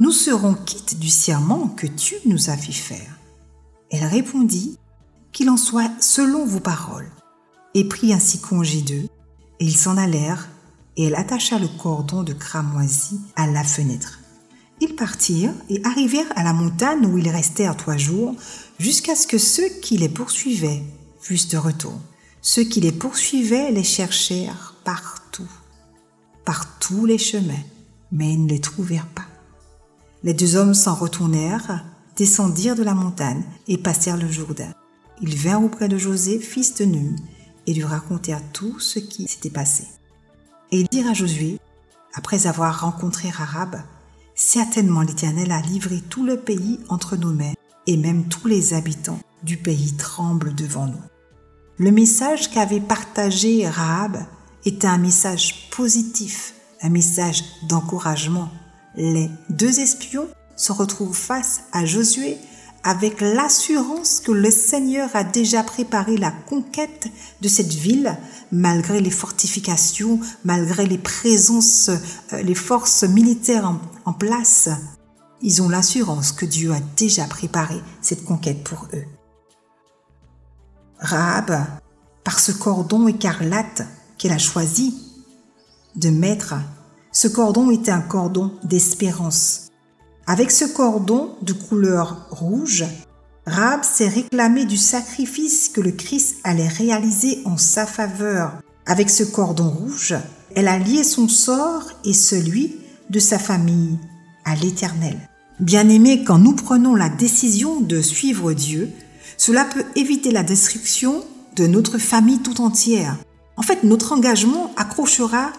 nous 0.00 0.12
serons 0.12 0.54
quittes 0.54 0.98
du 0.98 1.10
serment 1.10 1.68
que 1.68 1.86
tu 1.86 2.14
nous 2.26 2.50
as 2.50 2.56
fait 2.56 2.72
faire. 2.72 3.18
Elle 3.90 4.04
répondit, 4.04 4.78
qu'il 5.34 5.50
en 5.50 5.56
soit 5.56 5.90
selon 6.00 6.46
vos 6.46 6.60
paroles, 6.60 7.10
et 7.74 7.84
prit 7.84 8.14
ainsi 8.14 8.40
congé 8.40 8.80
d'eux, 8.80 9.08
et 9.60 9.64
ils 9.64 9.76
s'en 9.76 9.96
allèrent 9.98 10.48
et 10.96 11.04
elle 11.04 11.16
attacha 11.16 11.58
le 11.58 11.66
cordon 11.66 12.22
de 12.22 12.32
cramoisi 12.32 13.20
à 13.36 13.48
la 13.48 13.64
fenêtre. 13.64 14.20
Ils 14.80 14.94
partirent 14.94 15.54
et 15.68 15.80
arrivèrent 15.84 16.32
à 16.36 16.44
la 16.44 16.52
montagne 16.52 17.04
où 17.06 17.18
ils 17.18 17.28
restèrent 17.28 17.76
trois 17.76 17.96
jours, 17.96 18.34
jusqu'à 18.78 19.16
ce 19.16 19.26
que 19.26 19.38
ceux 19.38 19.68
qui 19.82 19.96
les 19.96 20.08
poursuivaient 20.08 20.82
fussent 21.20 21.48
de 21.48 21.58
retour. 21.58 21.98
Ceux 22.42 22.64
qui 22.64 22.80
les 22.80 22.92
poursuivaient 22.92 23.72
les 23.72 23.84
cherchèrent 23.84 24.74
partout, 24.84 25.23
par 26.44 26.78
tous 26.78 27.06
les 27.06 27.18
chemins, 27.18 27.52
mais 28.12 28.32
ils 28.32 28.44
ne 28.44 28.50
les 28.50 28.60
trouvèrent 28.60 29.08
pas. 29.08 29.26
Les 30.22 30.34
deux 30.34 30.56
hommes 30.56 30.74
s'en 30.74 30.94
retournèrent, 30.94 31.84
descendirent 32.16 32.76
de 32.76 32.82
la 32.82 32.94
montagne 32.94 33.42
et 33.68 33.78
passèrent 33.78 34.16
le 34.16 34.30
Jourdain. 34.30 34.72
Ils 35.20 35.36
vinrent 35.36 35.64
auprès 35.64 35.88
de 35.88 35.98
José, 35.98 36.38
fils 36.38 36.74
de 36.74 36.84
Nun, 36.84 37.16
et 37.66 37.74
lui 37.74 37.84
racontèrent 37.84 38.42
tout 38.52 38.78
ce 38.80 38.98
qui 38.98 39.28
s'était 39.28 39.50
passé. 39.50 39.84
Et 40.70 40.80
ils 40.80 40.88
dirent 40.88 41.10
à 41.10 41.14
Josué, 41.14 41.58
après 42.14 42.46
avoir 42.46 42.80
rencontré 42.80 43.30
Rahab, 43.30 43.82
certainement 44.34 45.02
l'Éternel 45.02 45.52
a 45.52 45.60
livré 45.60 46.00
tout 46.00 46.24
le 46.24 46.36
pays 46.38 46.80
entre 46.88 47.16
nos 47.16 47.32
mains, 47.32 47.54
et 47.86 47.96
même 47.96 48.28
tous 48.28 48.48
les 48.48 48.74
habitants 48.74 49.20
du 49.42 49.56
pays 49.56 49.94
tremblent 49.96 50.54
devant 50.54 50.86
nous. 50.86 51.02
Le 51.76 51.90
message 51.90 52.50
qu'avait 52.50 52.80
partagé 52.80 53.68
Rahab 53.68 54.24
était 54.64 54.86
un 54.86 54.98
message 54.98 55.70
positif, 55.70 56.54
un 56.82 56.88
message 56.88 57.44
d'encouragement. 57.68 58.50
Les 58.96 59.30
deux 59.50 59.80
espions 59.80 60.28
se 60.56 60.72
retrouvent 60.72 61.16
face 61.16 61.62
à 61.72 61.84
Josué 61.84 62.38
avec 62.84 63.22
l'assurance 63.22 64.20
que 64.20 64.30
le 64.30 64.50
Seigneur 64.50 65.08
a 65.14 65.24
déjà 65.24 65.62
préparé 65.62 66.18
la 66.18 66.30
conquête 66.30 67.08
de 67.40 67.48
cette 67.48 67.72
ville, 67.72 68.16
malgré 68.52 69.00
les 69.00 69.10
fortifications, 69.10 70.20
malgré 70.44 70.86
les 70.86 70.98
présences, 70.98 71.88
euh, 71.88 72.42
les 72.42 72.54
forces 72.54 73.04
militaires 73.04 73.74
en, 74.04 74.12
place. 74.12 74.68
Ils 75.40 75.62
ont 75.62 75.70
l'assurance 75.70 76.32
que 76.32 76.44
Dieu 76.44 76.72
a 76.72 76.80
déjà 76.96 77.24
préparé 77.24 77.80
cette 78.02 78.24
conquête 78.24 78.62
pour 78.62 78.86
eux. 78.92 79.04
Rahab, 80.98 81.66
par 82.22 82.38
ce 82.38 82.52
cordon 82.52 83.08
écarlate 83.08 83.82
a 84.32 84.38
choisi 84.38 84.94
de 85.96 86.10
mettre, 86.10 86.54
ce 87.12 87.28
cordon 87.28 87.70
était 87.70 87.92
un 87.92 88.00
cordon 88.00 88.52
d'espérance 88.64 89.64
avec 90.26 90.50
ce 90.50 90.64
cordon 90.64 91.34
de 91.42 91.52
couleur 91.52 92.26
rouge, 92.30 92.84
Rab 93.46 93.84
s'est 93.84 94.08
réclamé 94.08 94.64
du 94.64 94.78
sacrifice 94.78 95.68
que 95.68 95.82
le 95.82 95.90
Christ 95.90 96.36
allait 96.44 96.68
réaliser 96.68 97.42
en 97.44 97.58
sa 97.58 97.84
faveur. 97.84 98.54
Avec 98.86 99.10
ce 99.10 99.22
cordon 99.22 99.68
rouge, 99.68 100.14
elle 100.56 100.68
a 100.68 100.78
lié 100.78 101.04
son 101.04 101.28
sort 101.28 101.90
et 102.06 102.14
celui 102.14 102.76
de 103.10 103.18
sa 103.18 103.38
famille 103.38 103.98
à 104.46 104.54
l'Éternel. 104.56 105.18
Bien-aimés, 105.60 106.24
quand 106.24 106.38
nous 106.38 106.54
prenons 106.54 106.94
la 106.94 107.10
décision 107.10 107.82
de 107.82 108.00
suivre 108.00 108.54
Dieu, 108.54 108.90
cela 109.36 109.66
peut 109.66 109.84
éviter 109.94 110.30
la 110.30 110.42
destruction 110.42 111.22
de 111.54 111.66
notre 111.66 111.98
famille 111.98 112.40
tout 112.40 112.62
entière. 112.62 113.18
En 113.56 113.62
fait, 113.62 113.84
notre 113.84 114.12
engagement 114.12 114.72
accrochera 114.76 115.52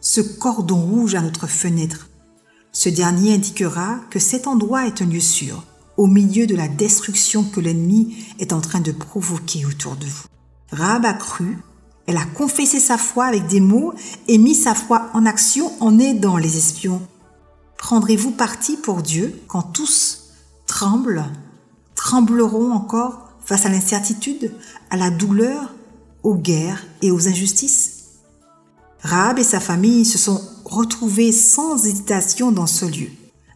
ce 0.00 0.20
cordon 0.20 0.80
rouge 0.80 1.14
à 1.14 1.20
notre 1.20 1.46
fenêtre. 1.46 2.08
Ce 2.72 2.88
dernier 2.88 3.34
indiquera 3.34 4.00
que 4.10 4.18
cet 4.18 4.46
endroit 4.46 4.86
est 4.86 5.02
un 5.02 5.06
lieu 5.06 5.20
sûr, 5.20 5.64
au 5.96 6.06
milieu 6.06 6.46
de 6.46 6.54
la 6.54 6.68
destruction 6.68 7.44
que 7.44 7.60
l'ennemi 7.60 8.16
est 8.38 8.52
en 8.52 8.60
train 8.60 8.80
de 8.80 8.92
provoquer 8.92 9.64
autour 9.64 9.96
de 9.96 10.06
vous. 10.06 10.26
Rahab 10.70 11.06
a 11.06 11.14
cru, 11.14 11.58
elle 12.06 12.18
a 12.18 12.24
confessé 12.24 12.80
sa 12.80 12.98
foi 12.98 13.24
avec 13.24 13.46
des 13.46 13.60
mots 13.60 13.94
et 14.28 14.38
mis 14.38 14.54
sa 14.54 14.74
foi 14.74 15.10
en 15.14 15.26
action 15.26 15.72
en 15.80 15.98
aidant 15.98 16.36
les 16.36 16.56
espions. 16.56 17.02
Prendrez-vous 17.78 18.32
parti 18.32 18.76
pour 18.76 19.02
Dieu 19.02 19.40
quand 19.48 19.62
tous 19.62 20.30
tremblent, 20.66 21.24
trembleront 21.94 22.72
encore 22.72 23.30
face 23.44 23.66
à 23.66 23.68
l'incertitude, 23.68 24.52
à 24.90 24.96
la 24.96 25.10
douleur, 25.10 25.74
aux 26.26 26.34
guerres 26.34 26.84
et 27.02 27.12
aux 27.12 27.28
injustices 27.28 27.92
Rahab 29.00 29.38
et 29.38 29.44
sa 29.44 29.60
famille 29.60 30.04
se 30.04 30.18
sont 30.18 30.42
retrouvés 30.64 31.30
sans 31.30 31.86
hésitation 31.86 32.50
dans 32.50 32.66
ce 32.66 32.84
lieu. 32.84 33.06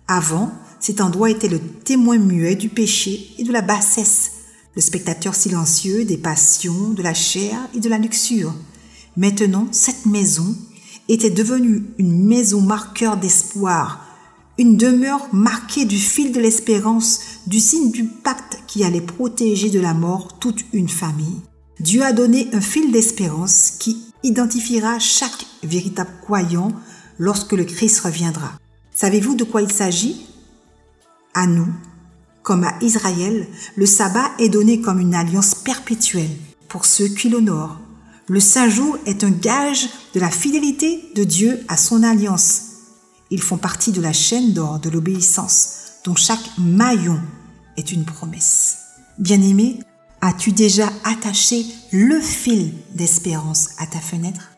Avant, 0.06 0.52
cet 0.78 1.00
endroit 1.00 1.30
était 1.30 1.48
le 1.48 1.58
témoin 1.58 2.18
muet 2.18 2.54
du 2.54 2.68
péché 2.68 3.34
et 3.38 3.42
de 3.42 3.52
la 3.52 3.62
bassesse, 3.62 4.30
le 4.76 4.82
spectateur 4.82 5.34
silencieux 5.34 6.04
des 6.04 6.16
passions, 6.16 6.90
de 6.90 7.02
la 7.02 7.12
chair 7.12 7.58
et 7.74 7.80
de 7.80 7.88
la 7.88 7.98
luxure. 7.98 8.54
Maintenant, 9.16 9.66
cette 9.72 10.06
maison 10.06 10.56
était 11.08 11.30
devenue 11.30 11.82
une 11.98 12.24
maison 12.24 12.60
marqueur 12.60 13.16
d'espoir, 13.16 14.06
une 14.58 14.76
demeure 14.76 15.26
marquée 15.32 15.86
du 15.86 15.98
fil 15.98 16.30
de 16.30 16.38
l'espérance, 16.38 17.20
du 17.48 17.58
signe 17.58 17.90
du 17.90 18.04
pacte 18.04 18.62
qui 18.68 18.84
allait 18.84 19.00
protéger 19.00 19.70
de 19.70 19.80
la 19.80 19.94
mort 19.94 20.38
toute 20.38 20.64
une 20.72 20.88
famille. 20.88 21.42
Dieu 21.80 22.02
a 22.02 22.12
donné 22.12 22.50
un 22.52 22.60
fil 22.60 22.92
d'espérance 22.92 23.70
qui 23.78 24.02
identifiera 24.22 24.98
chaque 24.98 25.46
véritable 25.62 26.10
croyant 26.20 26.72
lorsque 27.18 27.52
le 27.52 27.64
Christ 27.64 28.00
reviendra. 28.00 28.52
Savez-vous 28.94 29.34
de 29.34 29.44
quoi 29.44 29.62
il 29.62 29.72
s'agit? 29.72 30.26
À 31.32 31.46
nous, 31.46 31.68
comme 32.42 32.64
à 32.64 32.74
Israël, 32.82 33.48
le 33.76 33.86
sabbat 33.86 34.30
est 34.38 34.50
donné 34.50 34.82
comme 34.82 35.00
une 35.00 35.14
alliance 35.14 35.54
perpétuelle 35.54 36.36
pour 36.68 36.84
ceux 36.84 37.08
qui 37.08 37.30
l'honorent. 37.30 37.80
Le 38.28 38.40
saint 38.40 38.68
jour 38.68 38.98
est 39.06 39.24
un 39.24 39.30
gage 39.30 39.88
de 40.12 40.20
la 40.20 40.30
fidélité 40.30 41.10
de 41.16 41.24
Dieu 41.24 41.64
à 41.68 41.78
son 41.78 42.02
alliance. 42.02 42.62
Ils 43.30 43.40
font 43.40 43.56
partie 43.56 43.92
de 43.92 44.02
la 44.02 44.12
chaîne 44.12 44.52
d'or 44.52 44.80
de 44.80 44.90
l'obéissance, 44.90 45.76
dont 46.04 46.14
chaque 46.14 46.58
maillon 46.58 47.20
est 47.78 47.90
une 47.90 48.04
promesse. 48.04 48.76
Bien-aimés, 49.18 49.80
As-tu 50.22 50.52
déjà 50.52 50.92
attaché 51.04 51.64
le 51.92 52.20
fil 52.20 52.74
d'espérance 52.94 53.70
à 53.78 53.86
ta 53.86 54.00
fenêtre? 54.00 54.50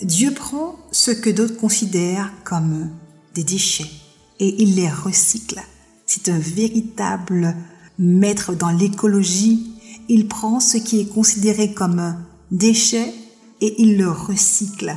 Dieu 0.00 0.32
prend 0.32 0.76
ce 0.90 1.10
que 1.10 1.28
d'autres 1.28 1.58
considèrent 1.58 2.32
comme 2.44 2.90
des 3.34 3.44
déchets 3.44 3.90
et 4.38 4.62
il 4.62 4.76
les 4.76 4.88
recycle. 4.88 5.60
C'est 6.06 6.30
un 6.30 6.38
véritable 6.38 7.54
maître 7.98 8.54
dans 8.54 8.70
l'écologie. 8.70 9.74
Il 10.08 10.28
prend 10.28 10.60
ce 10.60 10.78
qui 10.78 11.00
est 11.00 11.12
considéré 11.12 11.74
comme 11.74 11.98
un 11.98 12.26
déchet 12.50 13.12
et 13.60 13.82
il 13.82 13.98
le 13.98 14.10
recycle. 14.10 14.96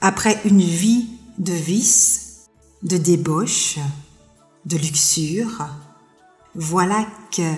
Après 0.00 0.40
une 0.46 0.62
vie 0.62 1.08
de 1.38 1.52
vice, 1.52 2.48
de 2.82 2.96
débauche, 2.96 3.78
de 4.64 4.78
luxure, 4.78 5.68
voilà 6.54 7.06
que 7.30 7.52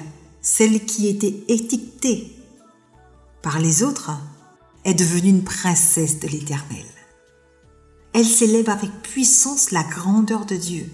celle 0.44 0.84
qui 0.84 1.08
était 1.08 1.42
étiquetée 1.48 2.30
par 3.42 3.58
les 3.58 3.82
autres 3.82 4.12
est 4.84 4.94
devenue 4.94 5.30
une 5.30 5.42
princesse 5.42 6.20
de 6.20 6.28
l'Éternel. 6.28 6.84
Elle 8.12 8.26
s'élève 8.26 8.68
avec 8.68 8.90
puissance 9.02 9.70
la 9.70 9.82
grandeur 9.82 10.44
de 10.44 10.54
Dieu. 10.54 10.86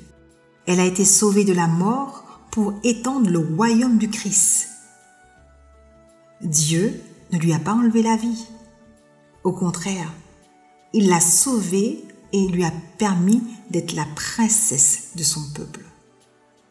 Elle 0.66 0.78
a 0.78 0.86
été 0.86 1.04
sauvée 1.04 1.44
de 1.44 1.52
la 1.52 1.66
mort 1.66 2.24
pour 2.52 2.74
étendre 2.84 3.28
le 3.28 3.40
royaume 3.40 3.98
du 3.98 4.08
Christ. 4.08 4.68
Dieu 6.40 7.02
ne 7.32 7.38
lui 7.38 7.52
a 7.52 7.58
pas 7.58 7.74
enlevé 7.74 8.02
la 8.02 8.16
vie. 8.16 8.46
Au 9.42 9.52
contraire, 9.52 10.12
il 10.92 11.08
l'a 11.08 11.20
sauvée 11.20 12.04
et 12.32 12.46
lui 12.46 12.64
a 12.64 12.72
permis 12.98 13.42
d'être 13.70 13.94
la 13.94 14.06
princesse 14.14 15.08
de 15.16 15.24
son 15.24 15.42
peuple. 15.54 15.84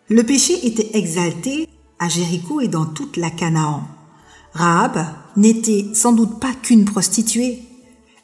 Le 0.08 0.24
péché 0.24 0.66
était 0.66 0.98
exalté 0.98 1.68
à 2.00 2.10
Jéricho 2.10 2.62
et 2.62 2.68
dans 2.68 2.86
toute 2.86 3.18
la 3.18 3.30
Canaan. 3.30 3.88
Rahab 4.54 5.06
n'était 5.38 5.88
sans 5.94 6.14
doute 6.14 6.40
pas 6.40 6.54
qu'une 6.54 6.86
prostituée. 6.86 7.60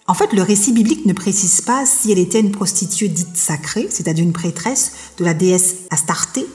En 0.07 0.13
fait, 0.13 0.33
le 0.33 0.41
récit 0.41 0.71
biblique 0.71 1.05
ne 1.05 1.13
précise 1.13 1.61
pas 1.61 1.85
si 1.85 2.11
elle 2.11 2.19
était 2.19 2.39
une 2.39 2.51
prostituée 2.51 3.07
dite 3.07 3.35
sacrée, 3.35 3.87
c'est-à-dire 3.89 4.23
une 4.23 4.33
prêtresse 4.33 4.91
de 5.17 5.25
la 5.25 5.33
déesse 5.33 5.77
Astarté, 5.89 6.45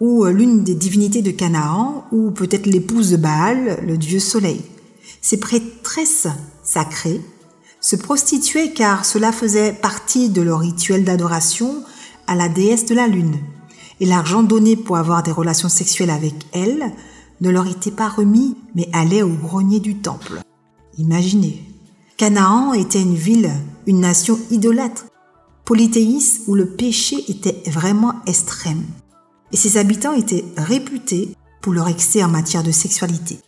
ou 0.00 0.24
l'une 0.26 0.64
des 0.64 0.74
divinités 0.74 1.22
de 1.22 1.30
Canaan, 1.30 2.06
ou 2.12 2.30
peut-être 2.30 2.66
l'épouse 2.66 3.10
de 3.10 3.16
Baal, 3.16 3.80
le 3.86 3.96
dieu 3.96 4.20
soleil. 4.20 4.62
Ces 5.20 5.38
prêtresses 5.38 6.26
sacrées 6.62 7.20
se 7.80 7.96
prostituaient 7.96 8.72
car 8.72 9.04
cela 9.04 9.32
faisait 9.32 9.72
partie 9.72 10.30
de 10.30 10.40
leur 10.40 10.60
rituel 10.60 11.04
d'adoration 11.04 11.84
à 12.26 12.34
la 12.34 12.48
déesse 12.48 12.86
de 12.86 12.94
la 12.94 13.06
lune. 13.06 13.38
Et 14.00 14.06
l'argent 14.06 14.42
donné 14.42 14.76
pour 14.76 14.96
avoir 14.96 15.22
des 15.22 15.30
relations 15.30 15.68
sexuelles 15.68 16.10
avec 16.10 16.34
elle 16.52 16.92
ne 17.40 17.50
leur 17.50 17.66
était 17.66 17.90
pas 17.90 18.08
remis, 18.08 18.56
mais 18.74 18.88
allait 18.92 19.22
au 19.22 19.28
grenier 19.28 19.80
du 19.80 19.96
temple. 19.96 20.40
Imaginez. 20.98 21.62
Canaan 22.16 22.72
était 22.72 23.02
une 23.02 23.16
ville, 23.16 23.50
une 23.86 24.00
nation 24.00 24.38
idolâtre, 24.50 25.06
polythéiste 25.64 26.42
où 26.46 26.54
le 26.54 26.66
péché 26.66 27.24
était 27.28 27.62
vraiment 27.70 28.14
extrême. 28.26 28.84
Et 29.52 29.56
ses 29.56 29.78
habitants 29.78 30.12
étaient 30.12 30.44
réputés 30.56 31.34
pour 31.60 31.72
leur 31.72 31.88
excès 31.88 32.22
en 32.22 32.28
matière 32.28 32.62
de 32.62 32.70
sexualité. 32.70 33.38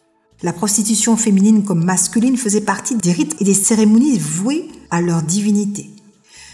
La 0.42 0.52
prostitution 0.52 1.16
féminine 1.16 1.64
comme 1.64 1.84
masculine 1.84 2.36
faisait 2.36 2.60
partie 2.60 2.96
des 2.96 3.12
rites 3.12 3.36
et 3.40 3.44
des 3.44 3.54
cérémonies 3.54 4.18
vouées 4.18 4.68
à 4.90 5.00
leur 5.00 5.22
divinité. 5.22 5.90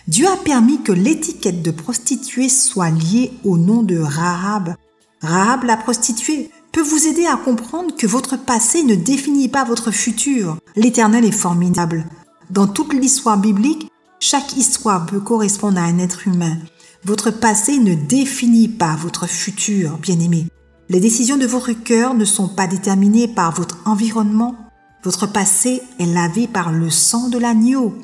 Dieu 0.08 0.26
a 0.26 0.36
permis 0.36 0.82
que 0.82 0.92
l'étiquette 0.92 1.62
de 1.62 1.70
prostituée 1.70 2.48
soit 2.48 2.90
liée 2.90 3.32
au 3.44 3.56
nom 3.56 3.82
de 3.82 3.98
Rahab. 3.98 4.74
Rahab 5.20 5.62
la 5.64 5.76
prostituée 5.76 6.50
peut 6.72 6.82
vous 6.82 7.06
aider 7.06 7.26
à 7.26 7.36
comprendre 7.36 7.94
que 7.96 8.06
votre 8.06 8.36
passé 8.36 8.82
ne 8.82 8.96
définit 8.96 9.48
pas 9.48 9.64
votre 9.64 9.92
futur. 9.92 10.56
L'Éternel 10.74 11.24
est 11.24 11.30
formidable. 11.30 12.04
Dans 12.50 12.66
toute 12.66 12.94
l'histoire 12.94 13.38
biblique, 13.38 13.88
chaque 14.18 14.56
histoire 14.56 15.06
peut 15.06 15.20
correspondre 15.20 15.78
à 15.78 15.84
un 15.84 15.98
être 15.98 16.26
humain. 16.26 16.56
Votre 17.04 17.30
passé 17.30 17.78
ne 17.78 17.94
définit 17.94 18.68
pas 18.68 18.96
votre 18.96 19.28
futur, 19.28 19.98
bien-aimé. 19.98 20.46
Les 20.88 21.00
décisions 21.00 21.36
de 21.36 21.46
votre 21.46 21.72
cœur 21.72 22.14
ne 22.14 22.24
sont 22.24 22.48
pas 22.48 22.66
déterminées 22.66 23.28
par 23.28 23.52
votre 23.52 23.78
environnement. 23.84 24.56
Votre 25.04 25.26
passé 25.26 25.82
est 26.00 26.06
lavé 26.06 26.48
par 26.48 26.72
le 26.72 26.90
sang 26.90 27.28
de 27.28 27.38
l'agneau. 27.38 27.94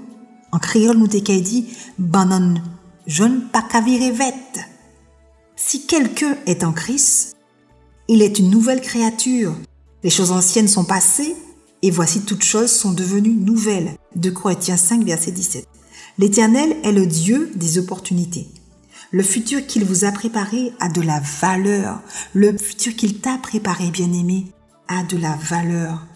En 0.52 0.58
créole, 0.58 0.96
nous 0.96 1.06
dit 1.06 1.66
Banon, 1.98 2.54
jeune 3.06 3.48
pas 3.48 3.66
Si 5.56 5.86
quelqu'un 5.86 6.36
est 6.46 6.64
en 6.64 6.72
Christ, 6.72 7.36
il 8.08 8.22
est 8.22 8.38
une 8.38 8.50
nouvelle 8.50 8.80
créature. 8.80 9.54
Les 10.02 10.10
choses 10.10 10.30
anciennes 10.30 10.68
sont 10.68 10.84
passées 10.84 11.36
et 11.82 11.90
voici 11.90 12.22
toutes 12.22 12.44
choses 12.44 12.72
sont 12.72 12.92
devenues 12.92 13.34
nouvelles. 13.34 13.96
De 14.16 14.30
Corinthiens 14.30 14.76
5, 14.76 15.04
verset 15.04 15.32
17. 15.32 15.66
L'Éternel 16.18 16.76
est 16.82 16.92
le 16.92 17.06
Dieu 17.06 17.50
des 17.54 17.78
opportunités. 17.78 18.48
Le 19.10 19.22
futur 19.22 19.66
qu'il 19.66 19.84
vous 19.84 20.04
a 20.04 20.12
préparé 20.12 20.72
a 20.80 20.88
de 20.88 21.00
la 21.00 21.20
valeur. 21.40 22.00
Le 22.34 22.56
futur 22.56 22.94
qu'il 22.94 23.20
t'a 23.20 23.38
préparé, 23.38 23.90
bien-aimé, 23.90 24.46
a 24.88 25.02
de 25.02 25.16
la 25.16 25.36
valeur. 25.36 26.06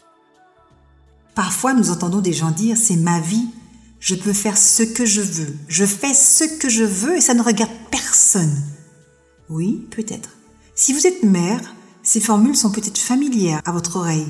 Parfois, 1.35 1.73
nous 1.73 1.91
entendons 1.91 2.21
des 2.21 2.33
gens 2.33 2.51
dire, 2.51 2.77
c'est 2.77 2.97
ma 2.97 3.21
vie, 3.21 3.49
je 4.03 4.17
peux 4.17 4.33
faire 4.33 4.59
ce 4.59 4.83
que 4.83 5.07
je 5.07 5.21
veux, 5.21 5.57
je 5.69 5.87
fais 5.87 6.13
ce 6.13 6.43
que 6.43 6.69
je 6.69 6.83
veux 6.83 7.17
et 7.17 7.21
ça 7.21 7.35
ne 7.35 7.43
regarde 7.43 7.71
personne. 7.93 8.53
Oui, 9.49 9.87
peut-être. 9.93 10.31
Si 10.75 10.93
vous 10.93 11.07
êtes 11.07 11.23
mère, 11.23 11.61
ces 12.03 12.21
formules 12.21 12.57
sont 12.57 12.73
peut-être 12.73 12.99
familières 12.99 13.63
à 13.65 13.71
votre 13.71 13.97
oreille. 13.97 14.27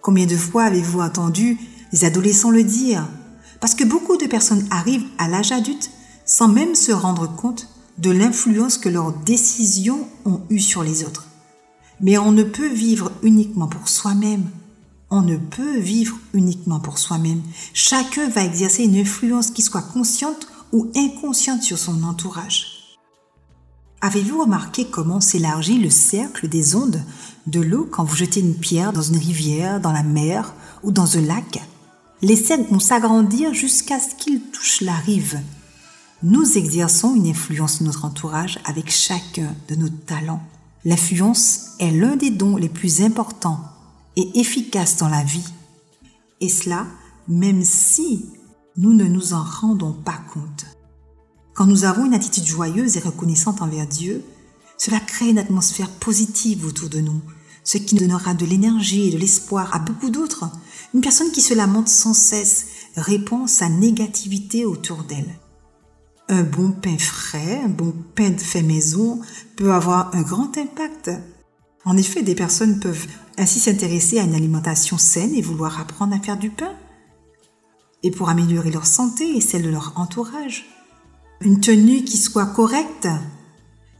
Combien 0.00 0.26
de 0.26 0.36
fois 0.36 0.64
avez-vous 0.64 1.00
entendu 1.00 1.56
les 1.92 2.04
adolescents 2.04 2.50
le 2.50 2.64
dire? 2.64 3.08
Parce 3.60 3.76
que 3.76 3.84
beaucoup 3.84 4.16
de 4.16 4.26
personnes 4.26 4.66
arrivent 4.72 5.06
à 5.18 5.28
l'âge 5.28 5.52
adulte 5.52 5.92
sans 6.26 6.48
même 6.48 6.74
se 6.74 6.90
rendre 6.90 7.32
compte 7.32 7.68
de 7.98 8.10
l'influence 8.10 8.76
que 8.76 8.88
leurs 8.88 9.12
décisions 9.12 10.08
ont 10.24 10.40
eue 10.50 10.58
sur 10.58 10.82
les 10.82 11.04
autres. 11.04 11.28
Mais 12.00 12.18
on 12.18 12.32
ne 12.32 12.42
peut 12.42 12.72
vivre 12.72 13.12
uniquement 13.22 13.68
pour 13.68 13.88
soi-même. 13.88 14.50
On 15.14 15.20
ne 15.20 15.36
peut 15.36 15.78
vivre 15.78 16.16
uniquement 16.32 16.80
pour 16.80 16.96
soi-même. 16.96 17.42
Chacun 17.74 18.30
va 18.30 18.44
exercer 18.44 18.84
une 18.84 18.96
influence 18.96 19.50
qui 19.50 19.60
soit 19.60 19.82
consciente 19.82 20.46
ou 20.72 20.90
inconsciente 20.96 21.62
sur 21.62 21.78
son 21.78 22.02
entourage. 22.02 22.96
Avez-vous 24.00 24.40
remarqué 24.40 24.86
comment 24.86 25.20
s'élargit 25.20 25.78
le 25.78 25.90
cercle 25.90 26.48
des 26.48 26.76
ondes 26.76 27.02
de 27.46 27.60
l'eau 27.60 27.86
quand 27.90 28.04
vous 28.04 28.16
jetez 28.16 28.40
une 28.40 28.54
pierre 28.54 28.94
dans 28.94 29.02
une 29.02 29.18
rivière, 29.18 29.82
dans 29.82 29.92
la 29.92 30.02
mer 30.02 30.54
ou 30.82 30.92
dans 30.92 31.18
un 31.18 31.20
lac? 31.20 31.60
Les 32.22 32.34
cercles 32.34 32.72
vont 32.72 32.80
s'agrandir 32.80 33.52
jusqu'à 33.52 34.00
ce 34.00 34.14
qu'ils 34.14 34.40
touchent 34.40 34.80
la 34.80 34.94
rive. 34.94 35.38
Nous 36.22 36.56
exerçons 36.56 37.14
une 37.14 37.26
influence 37.26 37.76
sur 37.76 37.84
notre 37.84 38.06
entourage 38.06 38.60
avec 38.64 38.90
chacun 38.90 39.54
de 39.68 39.74
nos 39.74 39.90
talents. 39.90 40.42
L'influence 40.86 41.72
est 41.80 41.90
l'un 41.90 42.16
des 42.16 42.30
dons 42.30 42.56
les 42.56 42.70
plus 42.70 43.02
importants 43.02 43.71
et 44.16 44.40
efficaces 44.40 44.96
dans 44.96 45.08
la 45.08 45.24
vie. 45.24 45.48
Et 46.40 46.48
cela, 46.48 46.86
même 47.28 47.64
si 47.64 48.26
nous 48.76 48.92
ne 48.92 49.04
nous 49.04 49.32
en 49.32 49.42
rendons 49.42 49.92
pas 49.92 50.20
compte. 50.32 50.66
Quand 51.54 51.66
nous 51.66 51.84
avons 51.84 52.06
une 52.06 52.14
attitude 52.14 52.46
joyeuse 52.46 52.96
et 52.96 53.00
reconnaissante 53.00 53.60
envers 53.60 53.86
Dieu, 53.86 54.24
cela 54.78 54.98
crée 54.98 55.28
une 55.28 55.38
atmosphère 55.38 55.90
positive 55.90 56.64
autour 56.66 56.88
de 56.88 57.00
nous, 57.00 57.20
ce 57.62 57.78
qui 57.78 57.94
donnera 57.94 58.34
de 58.34 58.46
l'énergie 58.46 59.08
et 59.08 59.10
de 59.12 59.18
l'espoir 59.18 59.74
à 59.74 59.78
beaucoup 59.78 60.10
d'autres. 60.10 60.50
Une 60.94 61.00
personne 61.02 61.30
qui 61.30 61.40
se 61.40 61.54
lamente 61.54 61.88
sans 61.88 62.14
cesse 62.14 62.66
répond 62.96 63.46
sa 63.46 63.68
négativité 63.68 64.64
autour 64.64 65.04
d'elle. 65.04 65.38
Un 66.28 66.42
bon 66.42 66.72
pain 66.72 66.98
frais, 66.98 67.60
un 67.64 67.68
bon 67.68 67.94
pain 68.14 68.30
de 68.30 68.40
fait 68.40 68.62
maison 68.62 69.20
peut 69.56 69.72
avoir 69.72 70.14
un 70.14 70.22
grand 70.22 70.56
impact. 70.56 71.10
En 71.84 71.96
effet, 71.96 72.22
des 72.22 72.34
personnes 72.34 72.80
peuvent 72.80 73.06
ainsi 73.38 73.58
s'intéresser 73.58 74.18
à 74.18 74.24
une 74.24 74.34
alimentation 74.34 74.98
saine 74.98 75.34
et 75.34 75.42
vouloir 75.42 75.80
apprendre 75.80 76.14
à 76.14 76.20
faire 76.20 76.38
du 76.38 76.50
pain. 76.50 76.72
Et 78.02 78.10
pour 78.10 78.28
améliorer 78.28 78.70
leur 78.70 78.86
santé 78.86 79.36
et 79.36 79.40
celle 79.40 79.62
de 79.62 79.70
leur 79.70 79.92
entourage 79.96 80.66
une 81.44 81.60
tenue 81.60 82.04
qui 82.04 82.18
soit 82.18 82.46
correcte, 82.46 83.08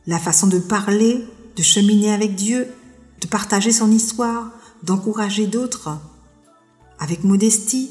la 0.06 0.18
façon 0.18 0.46
de 0.46 0.58
parler, 0.58 1.24
de 1.56 1.62
cheminer 1.62 2.12
avec 2.12 2.34
Dieu, 2.34 2.68
de 3.20 3.26
partager 3.26 3.72
son 3.72 3.90
histoire, 3.90 4.50
d'encourager 4.82 5.46
d'autres. 5.46 5.98
Avec 6.98 7.24
modestie, 7.24 7.90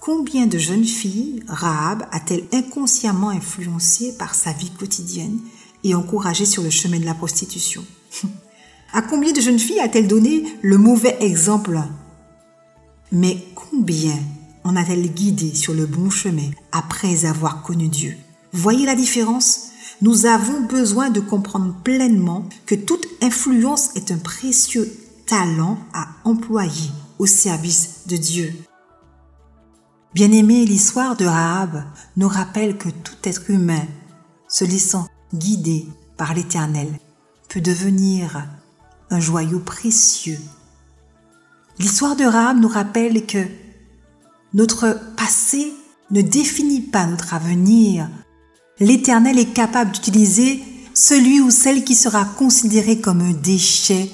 combien 0.00 0.46
de 0.46 0.58
jeunes 0.58 0.84
filles 0.84 1.42
Rahab 1.48 2.06
a-t-elle 2.10 2.44
inconsciemment 2.52 3.30
influencées 3.30 4.16
par 4.18 4.34
sa 4.34 4.52
vie 4.52 4.70
quotidienne 4.70 5.38
et 5.84 5.94
encouragées 5.94 6.46
sur 6.46 6.62
le 6.62 6.70
chemin 6.70 7.00
de 7.00 7.06
la 7.06 7.14
prostitution? 7.14 7.84
À 8.94 9.00
combien 9.00 9.32
de 9.32 9.40
jeunes 9.40 9.58
filles 9.58 9.80
a-t-elle 9.80 10.06
donné 10.06 10.44
le 10.60 10.76
mauvais 10.76 11.16
exemple? 11.20 11.80
Mais 13.10 13.42
combien 13.54 14.18
en 14.64 14.76
a-t-elle 14.76 15.10
guidé 15.10 15.54
sur 15.54 15.72
le 15.72 15.86
bon 15.86 16.10
chemin 16.10 16.50
après 16.72 17.24
avoir 17.24 17.62
connu 17.62 17.88
Dieu? 17.88 18.14
Voyez 18.52 18.84
la 18.84 18.94
différence? 18.94 19.70
Nous 20.02 20.26
avons 20.26 20.60
besoin 20.62 21.08
de 21.08 21.20
comprendre 21.20 21.74
pleinement 21.82 22.46
que 22.66 22.74
toute 22.74 23.06
influence 23.22 23.96
est 23.96 24.10
un 24.10 24.18
précieux 24.18 24.92
talent 25.26 25.78
à 25.94 26.08
employer 26.24 26.90
au 27.18 27.24
service 27.24 28.00
de 28.08 28.18
Dieu. 28.18 28.52
Bien-aimé, 30.12 30.66
l'histoire 30.66 31.16
de 31.16 31.24
Rahab 31.24 31.84
nous 32.18 32.28
rappelle 32.28 32.76
que 32.76 32.90
tout 32.90 33.16
être 33.24 33.48
humain, 33.48 33.86
se 34.48 34.66
laissant 34.66 35.06
guider 35.32 35.86
par 36.18 36.34
l'Éternel, 36.34 36.88
peut 37.48 37.62
devenir 37.62 38.46
joyau 39.20 39.60
précieux. 39.60 40.40
L'histoire 41.78 42.16
de 42.16 42.24
Rahab 42.24 42.60
nous 42.60 42.68
rappelle 42.68 43.26
que 43.26 43.44
notre 44.54 44.98
passé 45.16 45.72
ne 46.10 46.20
définit 46.20 46.82
pas 46.82 47.06
notre 47.06 47.34
avenir. 47.34 48.08
L'Éternel 48.78 49.38
est 49.38 49.52
capable 49.52 49.92
d'utiliser 49.92 50.62
celui 50.94 51.40
ou 51.40 51.50
celle 51.50 51.84
qui 51.84 51.94
sera 51.94 52.24
considéré 52.24 53.00
comme 53.00 53.20
un 53.22 53.32
déchet 53.32 54.10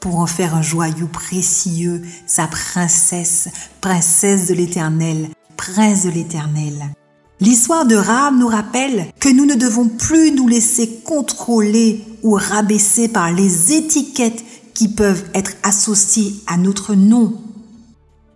pour 0.00 0.18
en 0.18 0.26
faire 0.26 0.54
un 0.54 0.62
joyau 0.62 1.06
précieux, 1.06 2.02
sa 2.26 2.46
princesse, 2.46 3.48
princesse 3.80 4.46
de 4.48 4.54
l'Éternel, 4.54 5.28
prince 5.56 6.04
de 6.04 6.10
l'Éternel. 6.10 6.94
L'histoire 7.40 7.84
de 7.84 7.96
Rahab 7.96 8.38
nous 8.38 8.46
rappelle 8.46 9.06
que 9.18 9.28
nous 9.28 9.44
ne 9.44 9.56
devons 9.56 9.88
plus 9.88 10.30
nous 10.30 10.46
laisser 10.46 11.00
contrôler 11.04 12.04
ou 12.22 12.32
rabaisser 12.32 13.08
par 13.08 13.32
les 13.32 13.72
étiquettes 13.72 14.44
qui 14.72 14.88
peuvent 14.88 15.24
être 15.34 15.52
associées 15.62 16.34
à 16.46 16.56
notre 16.56 16.94
nom. 16.94 17.34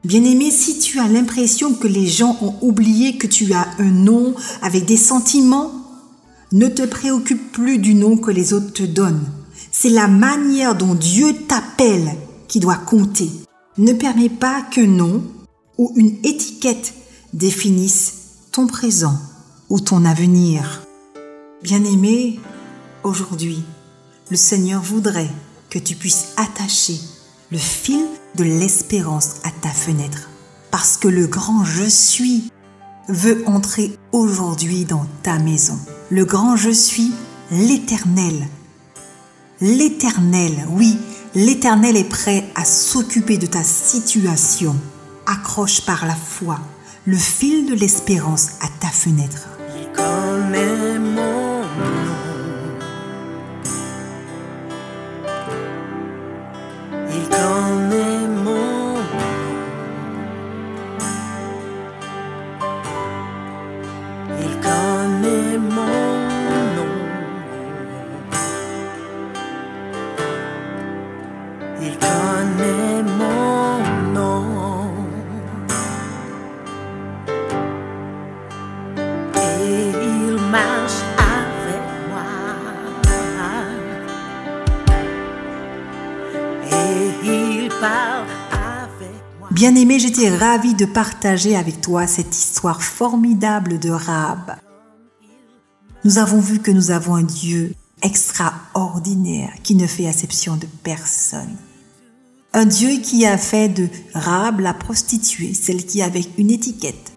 Bien-aimé, 0.05 0.51
si 0.51 0.79
tu 0.79 0.99
as 0.99 1.09
l'impression 1.09 1.75
que 1.75 1.87
les 1.87 2.07
gens 2.07 2.37
ont 2.43 2.55
oublié 2.61 3.19
que 3.19 3.27
tu 3.27 3.53
as 3.53 3.69
un 3.79 3.91
nom 3.91 4.35
avec 4.63 4.85
des 4.85 4.97
sentiments, 4.97 5.71
ne 6.53 6.67
te 6.67 6.83
préoccupe 6.83 7.53
plus 7.53 7.79
du 7.79 7.95
nom 7.95 8.17
que 8.17 8.31
les 8.31 8.53
autres 8.53 8.73
te 8.73 8.83
donnent. 8.83 9.27
C'est 9.71 9.91
la 9.91 10.09
manière 10.09 10.75
dont 10.75 10.95
Dieu 10.95 11.35
t'appelle 11.47 12.15
qui 12.49 12.59
doit 12.59 12.77
compter. 12.77 13.31
Ne 13.77 13.93
permets 13.93 14.29
pas 14.29 14.63
qu'un 14.63 14.87
nom 14.87 15.23
ou 15.77 15.93
une 15.97 16.17
étiquette 16.25 16.95
définisse 17.33 18.18
ton 18.59 18.67
présent 18.67 19.17
ou 19.69 19.79
ton 19.79 20.05
avenir. 20.05 20.83
Bien-aimé, 21.63 22.41
aujourd'hui, 23.05 23.63
le 24.33 24.37
Seigneur 24.37 24.83
voudrait 24.83 25.31
que 25.71 25.79
tu 25.79 25.95
puisses 25.95 26.31
attacher 26.37 26.99
le 27.53 27.59
fil 27.59 28.05
de 28.35 28.43
l'espérance 28.43 29.37
à 29.45 29.53
ta 29.63 29.69
fenêtre. 29.69 30.29
Parce 30.73 30.97
que 30.97 31.07
le 31.07 31.29
grand 31.29 31.65
je 31.65 31.85
suis 31.85 32.51
veut 33.09 33.45
entrer 33.47 33.97
aujourd'hui 34.11 34.85
dans 34.85 35.07
ta 35.23 35.39
maison. 35.39 35.79
Le 36.11 36.25
grand 36.25 36.57
je 36.57 36.71
suis, 36.71 37.13
l'éternel. 37.53 38.49
L'éternel, 39.61 40.67
oui, 40.71 40.99
l'éternel 41.37 41.97
est 41.97 42.09
prêt 42.09 42.45
à 42.57 42.65
s'occuper 42.65 43.39
de 43.39 43.47
ta 43.47 43.63
situation. 43.63 44.75
Accroche 45.29 45.83
par 45.83 46.07
la 46.07 46.17
foi 46.17 46.59
le 47.07 47.17
fil 47.17 47.67
de 47.67 47.75
l'espérance 47.75 48.51
à 48.61 48.69
ta 48.81 48.89
fenêtre. 48.89 49.49
Bien-aimé, 89.71 89.99
j'étais 89.99 90.35
ravie 90.35 90.73
de 90.73 90.87
partager 90.87 91.55
avec 91.55 91.83
toi 91.83 92.07
cette 92.07 92.35
histoire 92.35 92.83
formidable 92.83 93.79
de 93.79 93.91
Rahab. 93.91 94.57
Nous 96.07 96.17
avons 96.17 96.41
vu 96.41 96.61
que 96.61 96.71
nous 96.71 96.91
avons 96.91 97.17
un 97.17 97.23
Dieu 97.23 97.75
extraordinaire 98.01 99.53
qui 99.63 99.75
ne 99.75 99.87
fait 99.87 100.05
exception 100.05 100.57
de 100.57 100.65
personne. 100.83 101.55
Un 102.55 102.65
Dieu 102.65 102.99
qui 103.03 103.27
a 103.27 103.37
fait 103.37 103.69
de 103.69 103.91
Rahab 104.15 104.61
la 104.61 104.73
prostituée, 104.73 105.53
celle 105.53 105.85
qui 105.85 106.01
avait 106.01 106.25
une 106.39 106.51
étiquette. 106.51 107.13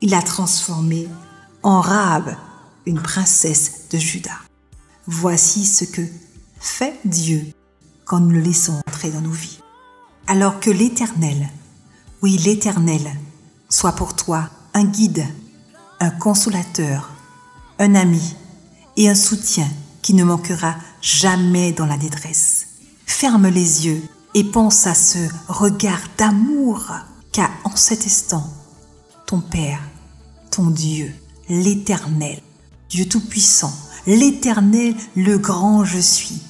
Il 0.00 0.10
l'a 0.10 0.22
transformée 0.22 1.08
en 1.64 1.80
Rahab, 1.80 2.36
une 2.86 3.02
princesse 3.02 3.88
de 3.90 3.98
Juda. 3.98 4.38
Voici 5.08 5.66
ce 5.66 5.84
que 5.84 6.02
fait 6.60 6.94
Dieu 7.04 7.44
quand 8.04 8.20
nous 8.20 8.30
le 8.30 8.40
laissons 8.40 8.80
entrer 8.86 9.10
dans 9.10 9.20
nos 9.20 9.32
vies. 9.32 9.58
Alors 10.28 10.60
que 10.60 10.70
l'Éternel, 10.70 11.48
oui 12.22 12.38
l'Éternel, 12.38 13.10
soit 13.68 13.92
pour 13.92 14.14
toi 14.14 14.48
un 14.74 14.84
guide, 14.84 15.26
un 16.00 16.10
consolateur, 16.10 17.10
un 17.78 17.94
ami 17.94 18.34
et 18.96 19.08
un 19.08 19.14
soutien 19.14 19.68
qui 20.02 20.14
ne 20.14 20.24
manquera 20.24 20.74
jamais 21.00 21.72
dans 21.72 21.86
la 21.86 21.96
détresse. 21.96 22.66
Ferme 23.06 23.48
les 23.48 23.86
yeux 23.86 24.02
et 24.34 24.44
pense 24.44 24.86
à 24.86 24.94
ce 24.94 25.18
regard 25.48 26.00
d'amour 26.16 26.90
qu'a 27.32 27.50
en 27.64 27.76
cet 27.76 28.04
instant 28.06 28.52
ton 29.26 29.40
Père, 29.40 29.80
ton 30.50 30.70
Dieu, 30.70 31.14
l'Éternel, 31.50 32.40
Dieu 32.88 33.06
Tout-Puissant, 33.06 33.72
l'Éternel, 34.06 34.94
le 35.14 35.36
grand 35.36 35.84
je 35.84 35.98
suis. 35.98 36.40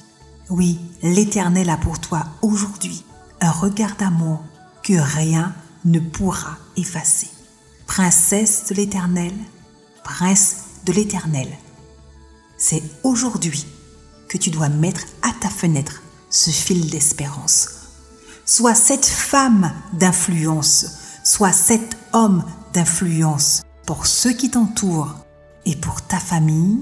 Oui, 0.49 0.79
l'Éternel 1.03 1.69
a 1.69 1.77
pour 1.77 1.99
toi 1.99 2.25
aujourd'hui 2.41 3.03
un 3.41 3.51
regard 3.51 3.97
d'amour 3.97 4.39
rien 4.97 5.53
ne 5.85 5.99
pourra 5.99 6.57
effacer. 6.77 7.29
Princesse 7.85 8.65
de 8.69 8.75
l'Éternel, 8.75 9.33
prince 10.03 10.55
de 10.85 10.93
l'Éternel, 10.93 11.47
c'est 12.57 12.83
aujourd'hui 13.03 13.65
que 14.27 14.37
tu 14.37 14.49
dois 14.49 14.69
mettre 14.69 15.01
à 15.21 15.31
ta 15.39 15.49
fenêtre 15.49 16.03
ce 16.29 16.49
fil 16.49 16.89
d'espérance. 16.89 17.69
Sois 18.45 18.75
cette 18.75 19.05
femme 19.05 19.71
d'influence, 19.93 20.85
sois 21.23 21.51
cet 21.51 21.97
homme 22.13 22.43
d'influence 22.73 23.61
pour 23.85 24.05
ceux 24.05 24.33
qui 24.33 24.51
t'entourent 24.51 25.15
et 25.65 25.75
pour 25.75 26.01
ta 26.01 26.19
famille, 26.19 26.79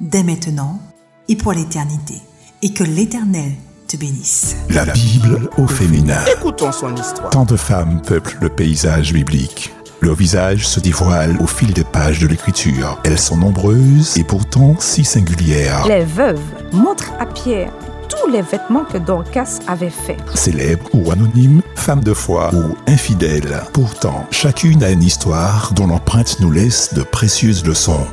dès 0.00 0.22
maintenant 0.22 0.80
et 1.28 1.36
pour 1.36 1.52
l'éternité. 1.52 2.20
Et 2.62 2.74
que 2.74 2.84
l'Éternel 2.84 3.54
te 3.90 3.96
bénisse. 3.96 4.56
La 4.68 4.84
Bible 4.84 5.48
au 5.58 5.66
féminin. 5.66 6.20
Écoutons 6.32 6.70
son 6.70 6.94
histoire. 6.94 7.30
Tant 7.30 7.44
de 7.44 7.56
femmes 7.56 8.00
peuplent 8.00 8.38
le 8.40 8.48
paysage 8.48 9.12
biblique. 9.12 9.74
Leur 10.00 10.14
visage 10.14 10.66
se 10.66 10.78
dévoile 10.78 11.36
au 11.40 11.46
fil 11.46 11.72
des 11.72 11.82
pages 11.82 12.20
de 12.20 12.28
l'écriture. 12.28 13.00
Elles 13.04 13.18
sont 13.18 13.36
nombreuses 13.36 14.16
et 14.16 14.22
pourtant 14.22 14.76
si 14.78 15.04
singulières. 15.04 15.86
Les 15.88 16.04
veuves 16.04 16.40
montrent 16.72 17.12
à 17.18 17.26
Pierre 17.26 17.72
tous 18.08 18.30
les 18.30 18.42
vêtements 18.42 18.84
que 18.84 18.98
Dorcas 18.98 19.58
avait 19.66 19.90
faits. 19.90 20.18
Célèbres 20.34 20.88
ou 20.94 21.10
anonymes, 21.10 21.62
femmes 21.74 22.04
de 22.04 22.14
foi 22.14 22.50
ou 22.54 22.76
infidèles. 22.86 23.60
Pourtant, 23.72 24.26
chacune 24.30 24.84
a 24.84 24.90
une 24.90 25.02
histoire 25.02 25.72
dont 25.74 25.88
l'empreinte 25.88 26.38
nous 26.40 26.52
laisse 26.52 26.94
de 26.94 27.02
précieuses 27.02 27.64
leçons. 27.64 28.06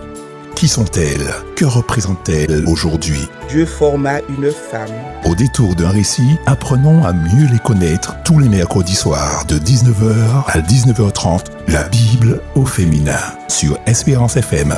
Qui 0.58 0.68
sont-elles? 0.68 1.36
Que 1.56 1.66
représentent-elles 1.66 2.64
aujourd'hui? 2.66 3.30
Dieu 3.48 3.68
forma 3.68 4.22
une 4.28 4.50
femme. 4.50 4.90
Au 5.24 5.36
détour 5.36 5.76
d'un 5.76 5.90
récit, 5.90 6.36
apprenons 6.48 7.04
à 7.04 7.14
mieux 7.14 7.46
les 7.52 7.60
connaître 7.60 8.16
tous 8.26 8.40
les 8.40 8.50
mercredis 8.50 8.96
soirs 8.96 9.46
de 9.46 9.60
19h 9.60 10.46
à 10.48 10.60
19h30, 10.60 11.44
la 11.68 11.84
Bible 11.90 12.42
au 12.56 12.66
féminin 12.66 13.20
sur 13.48 13.78
Espérance 13.86 14.36
FM. 14.36 14.74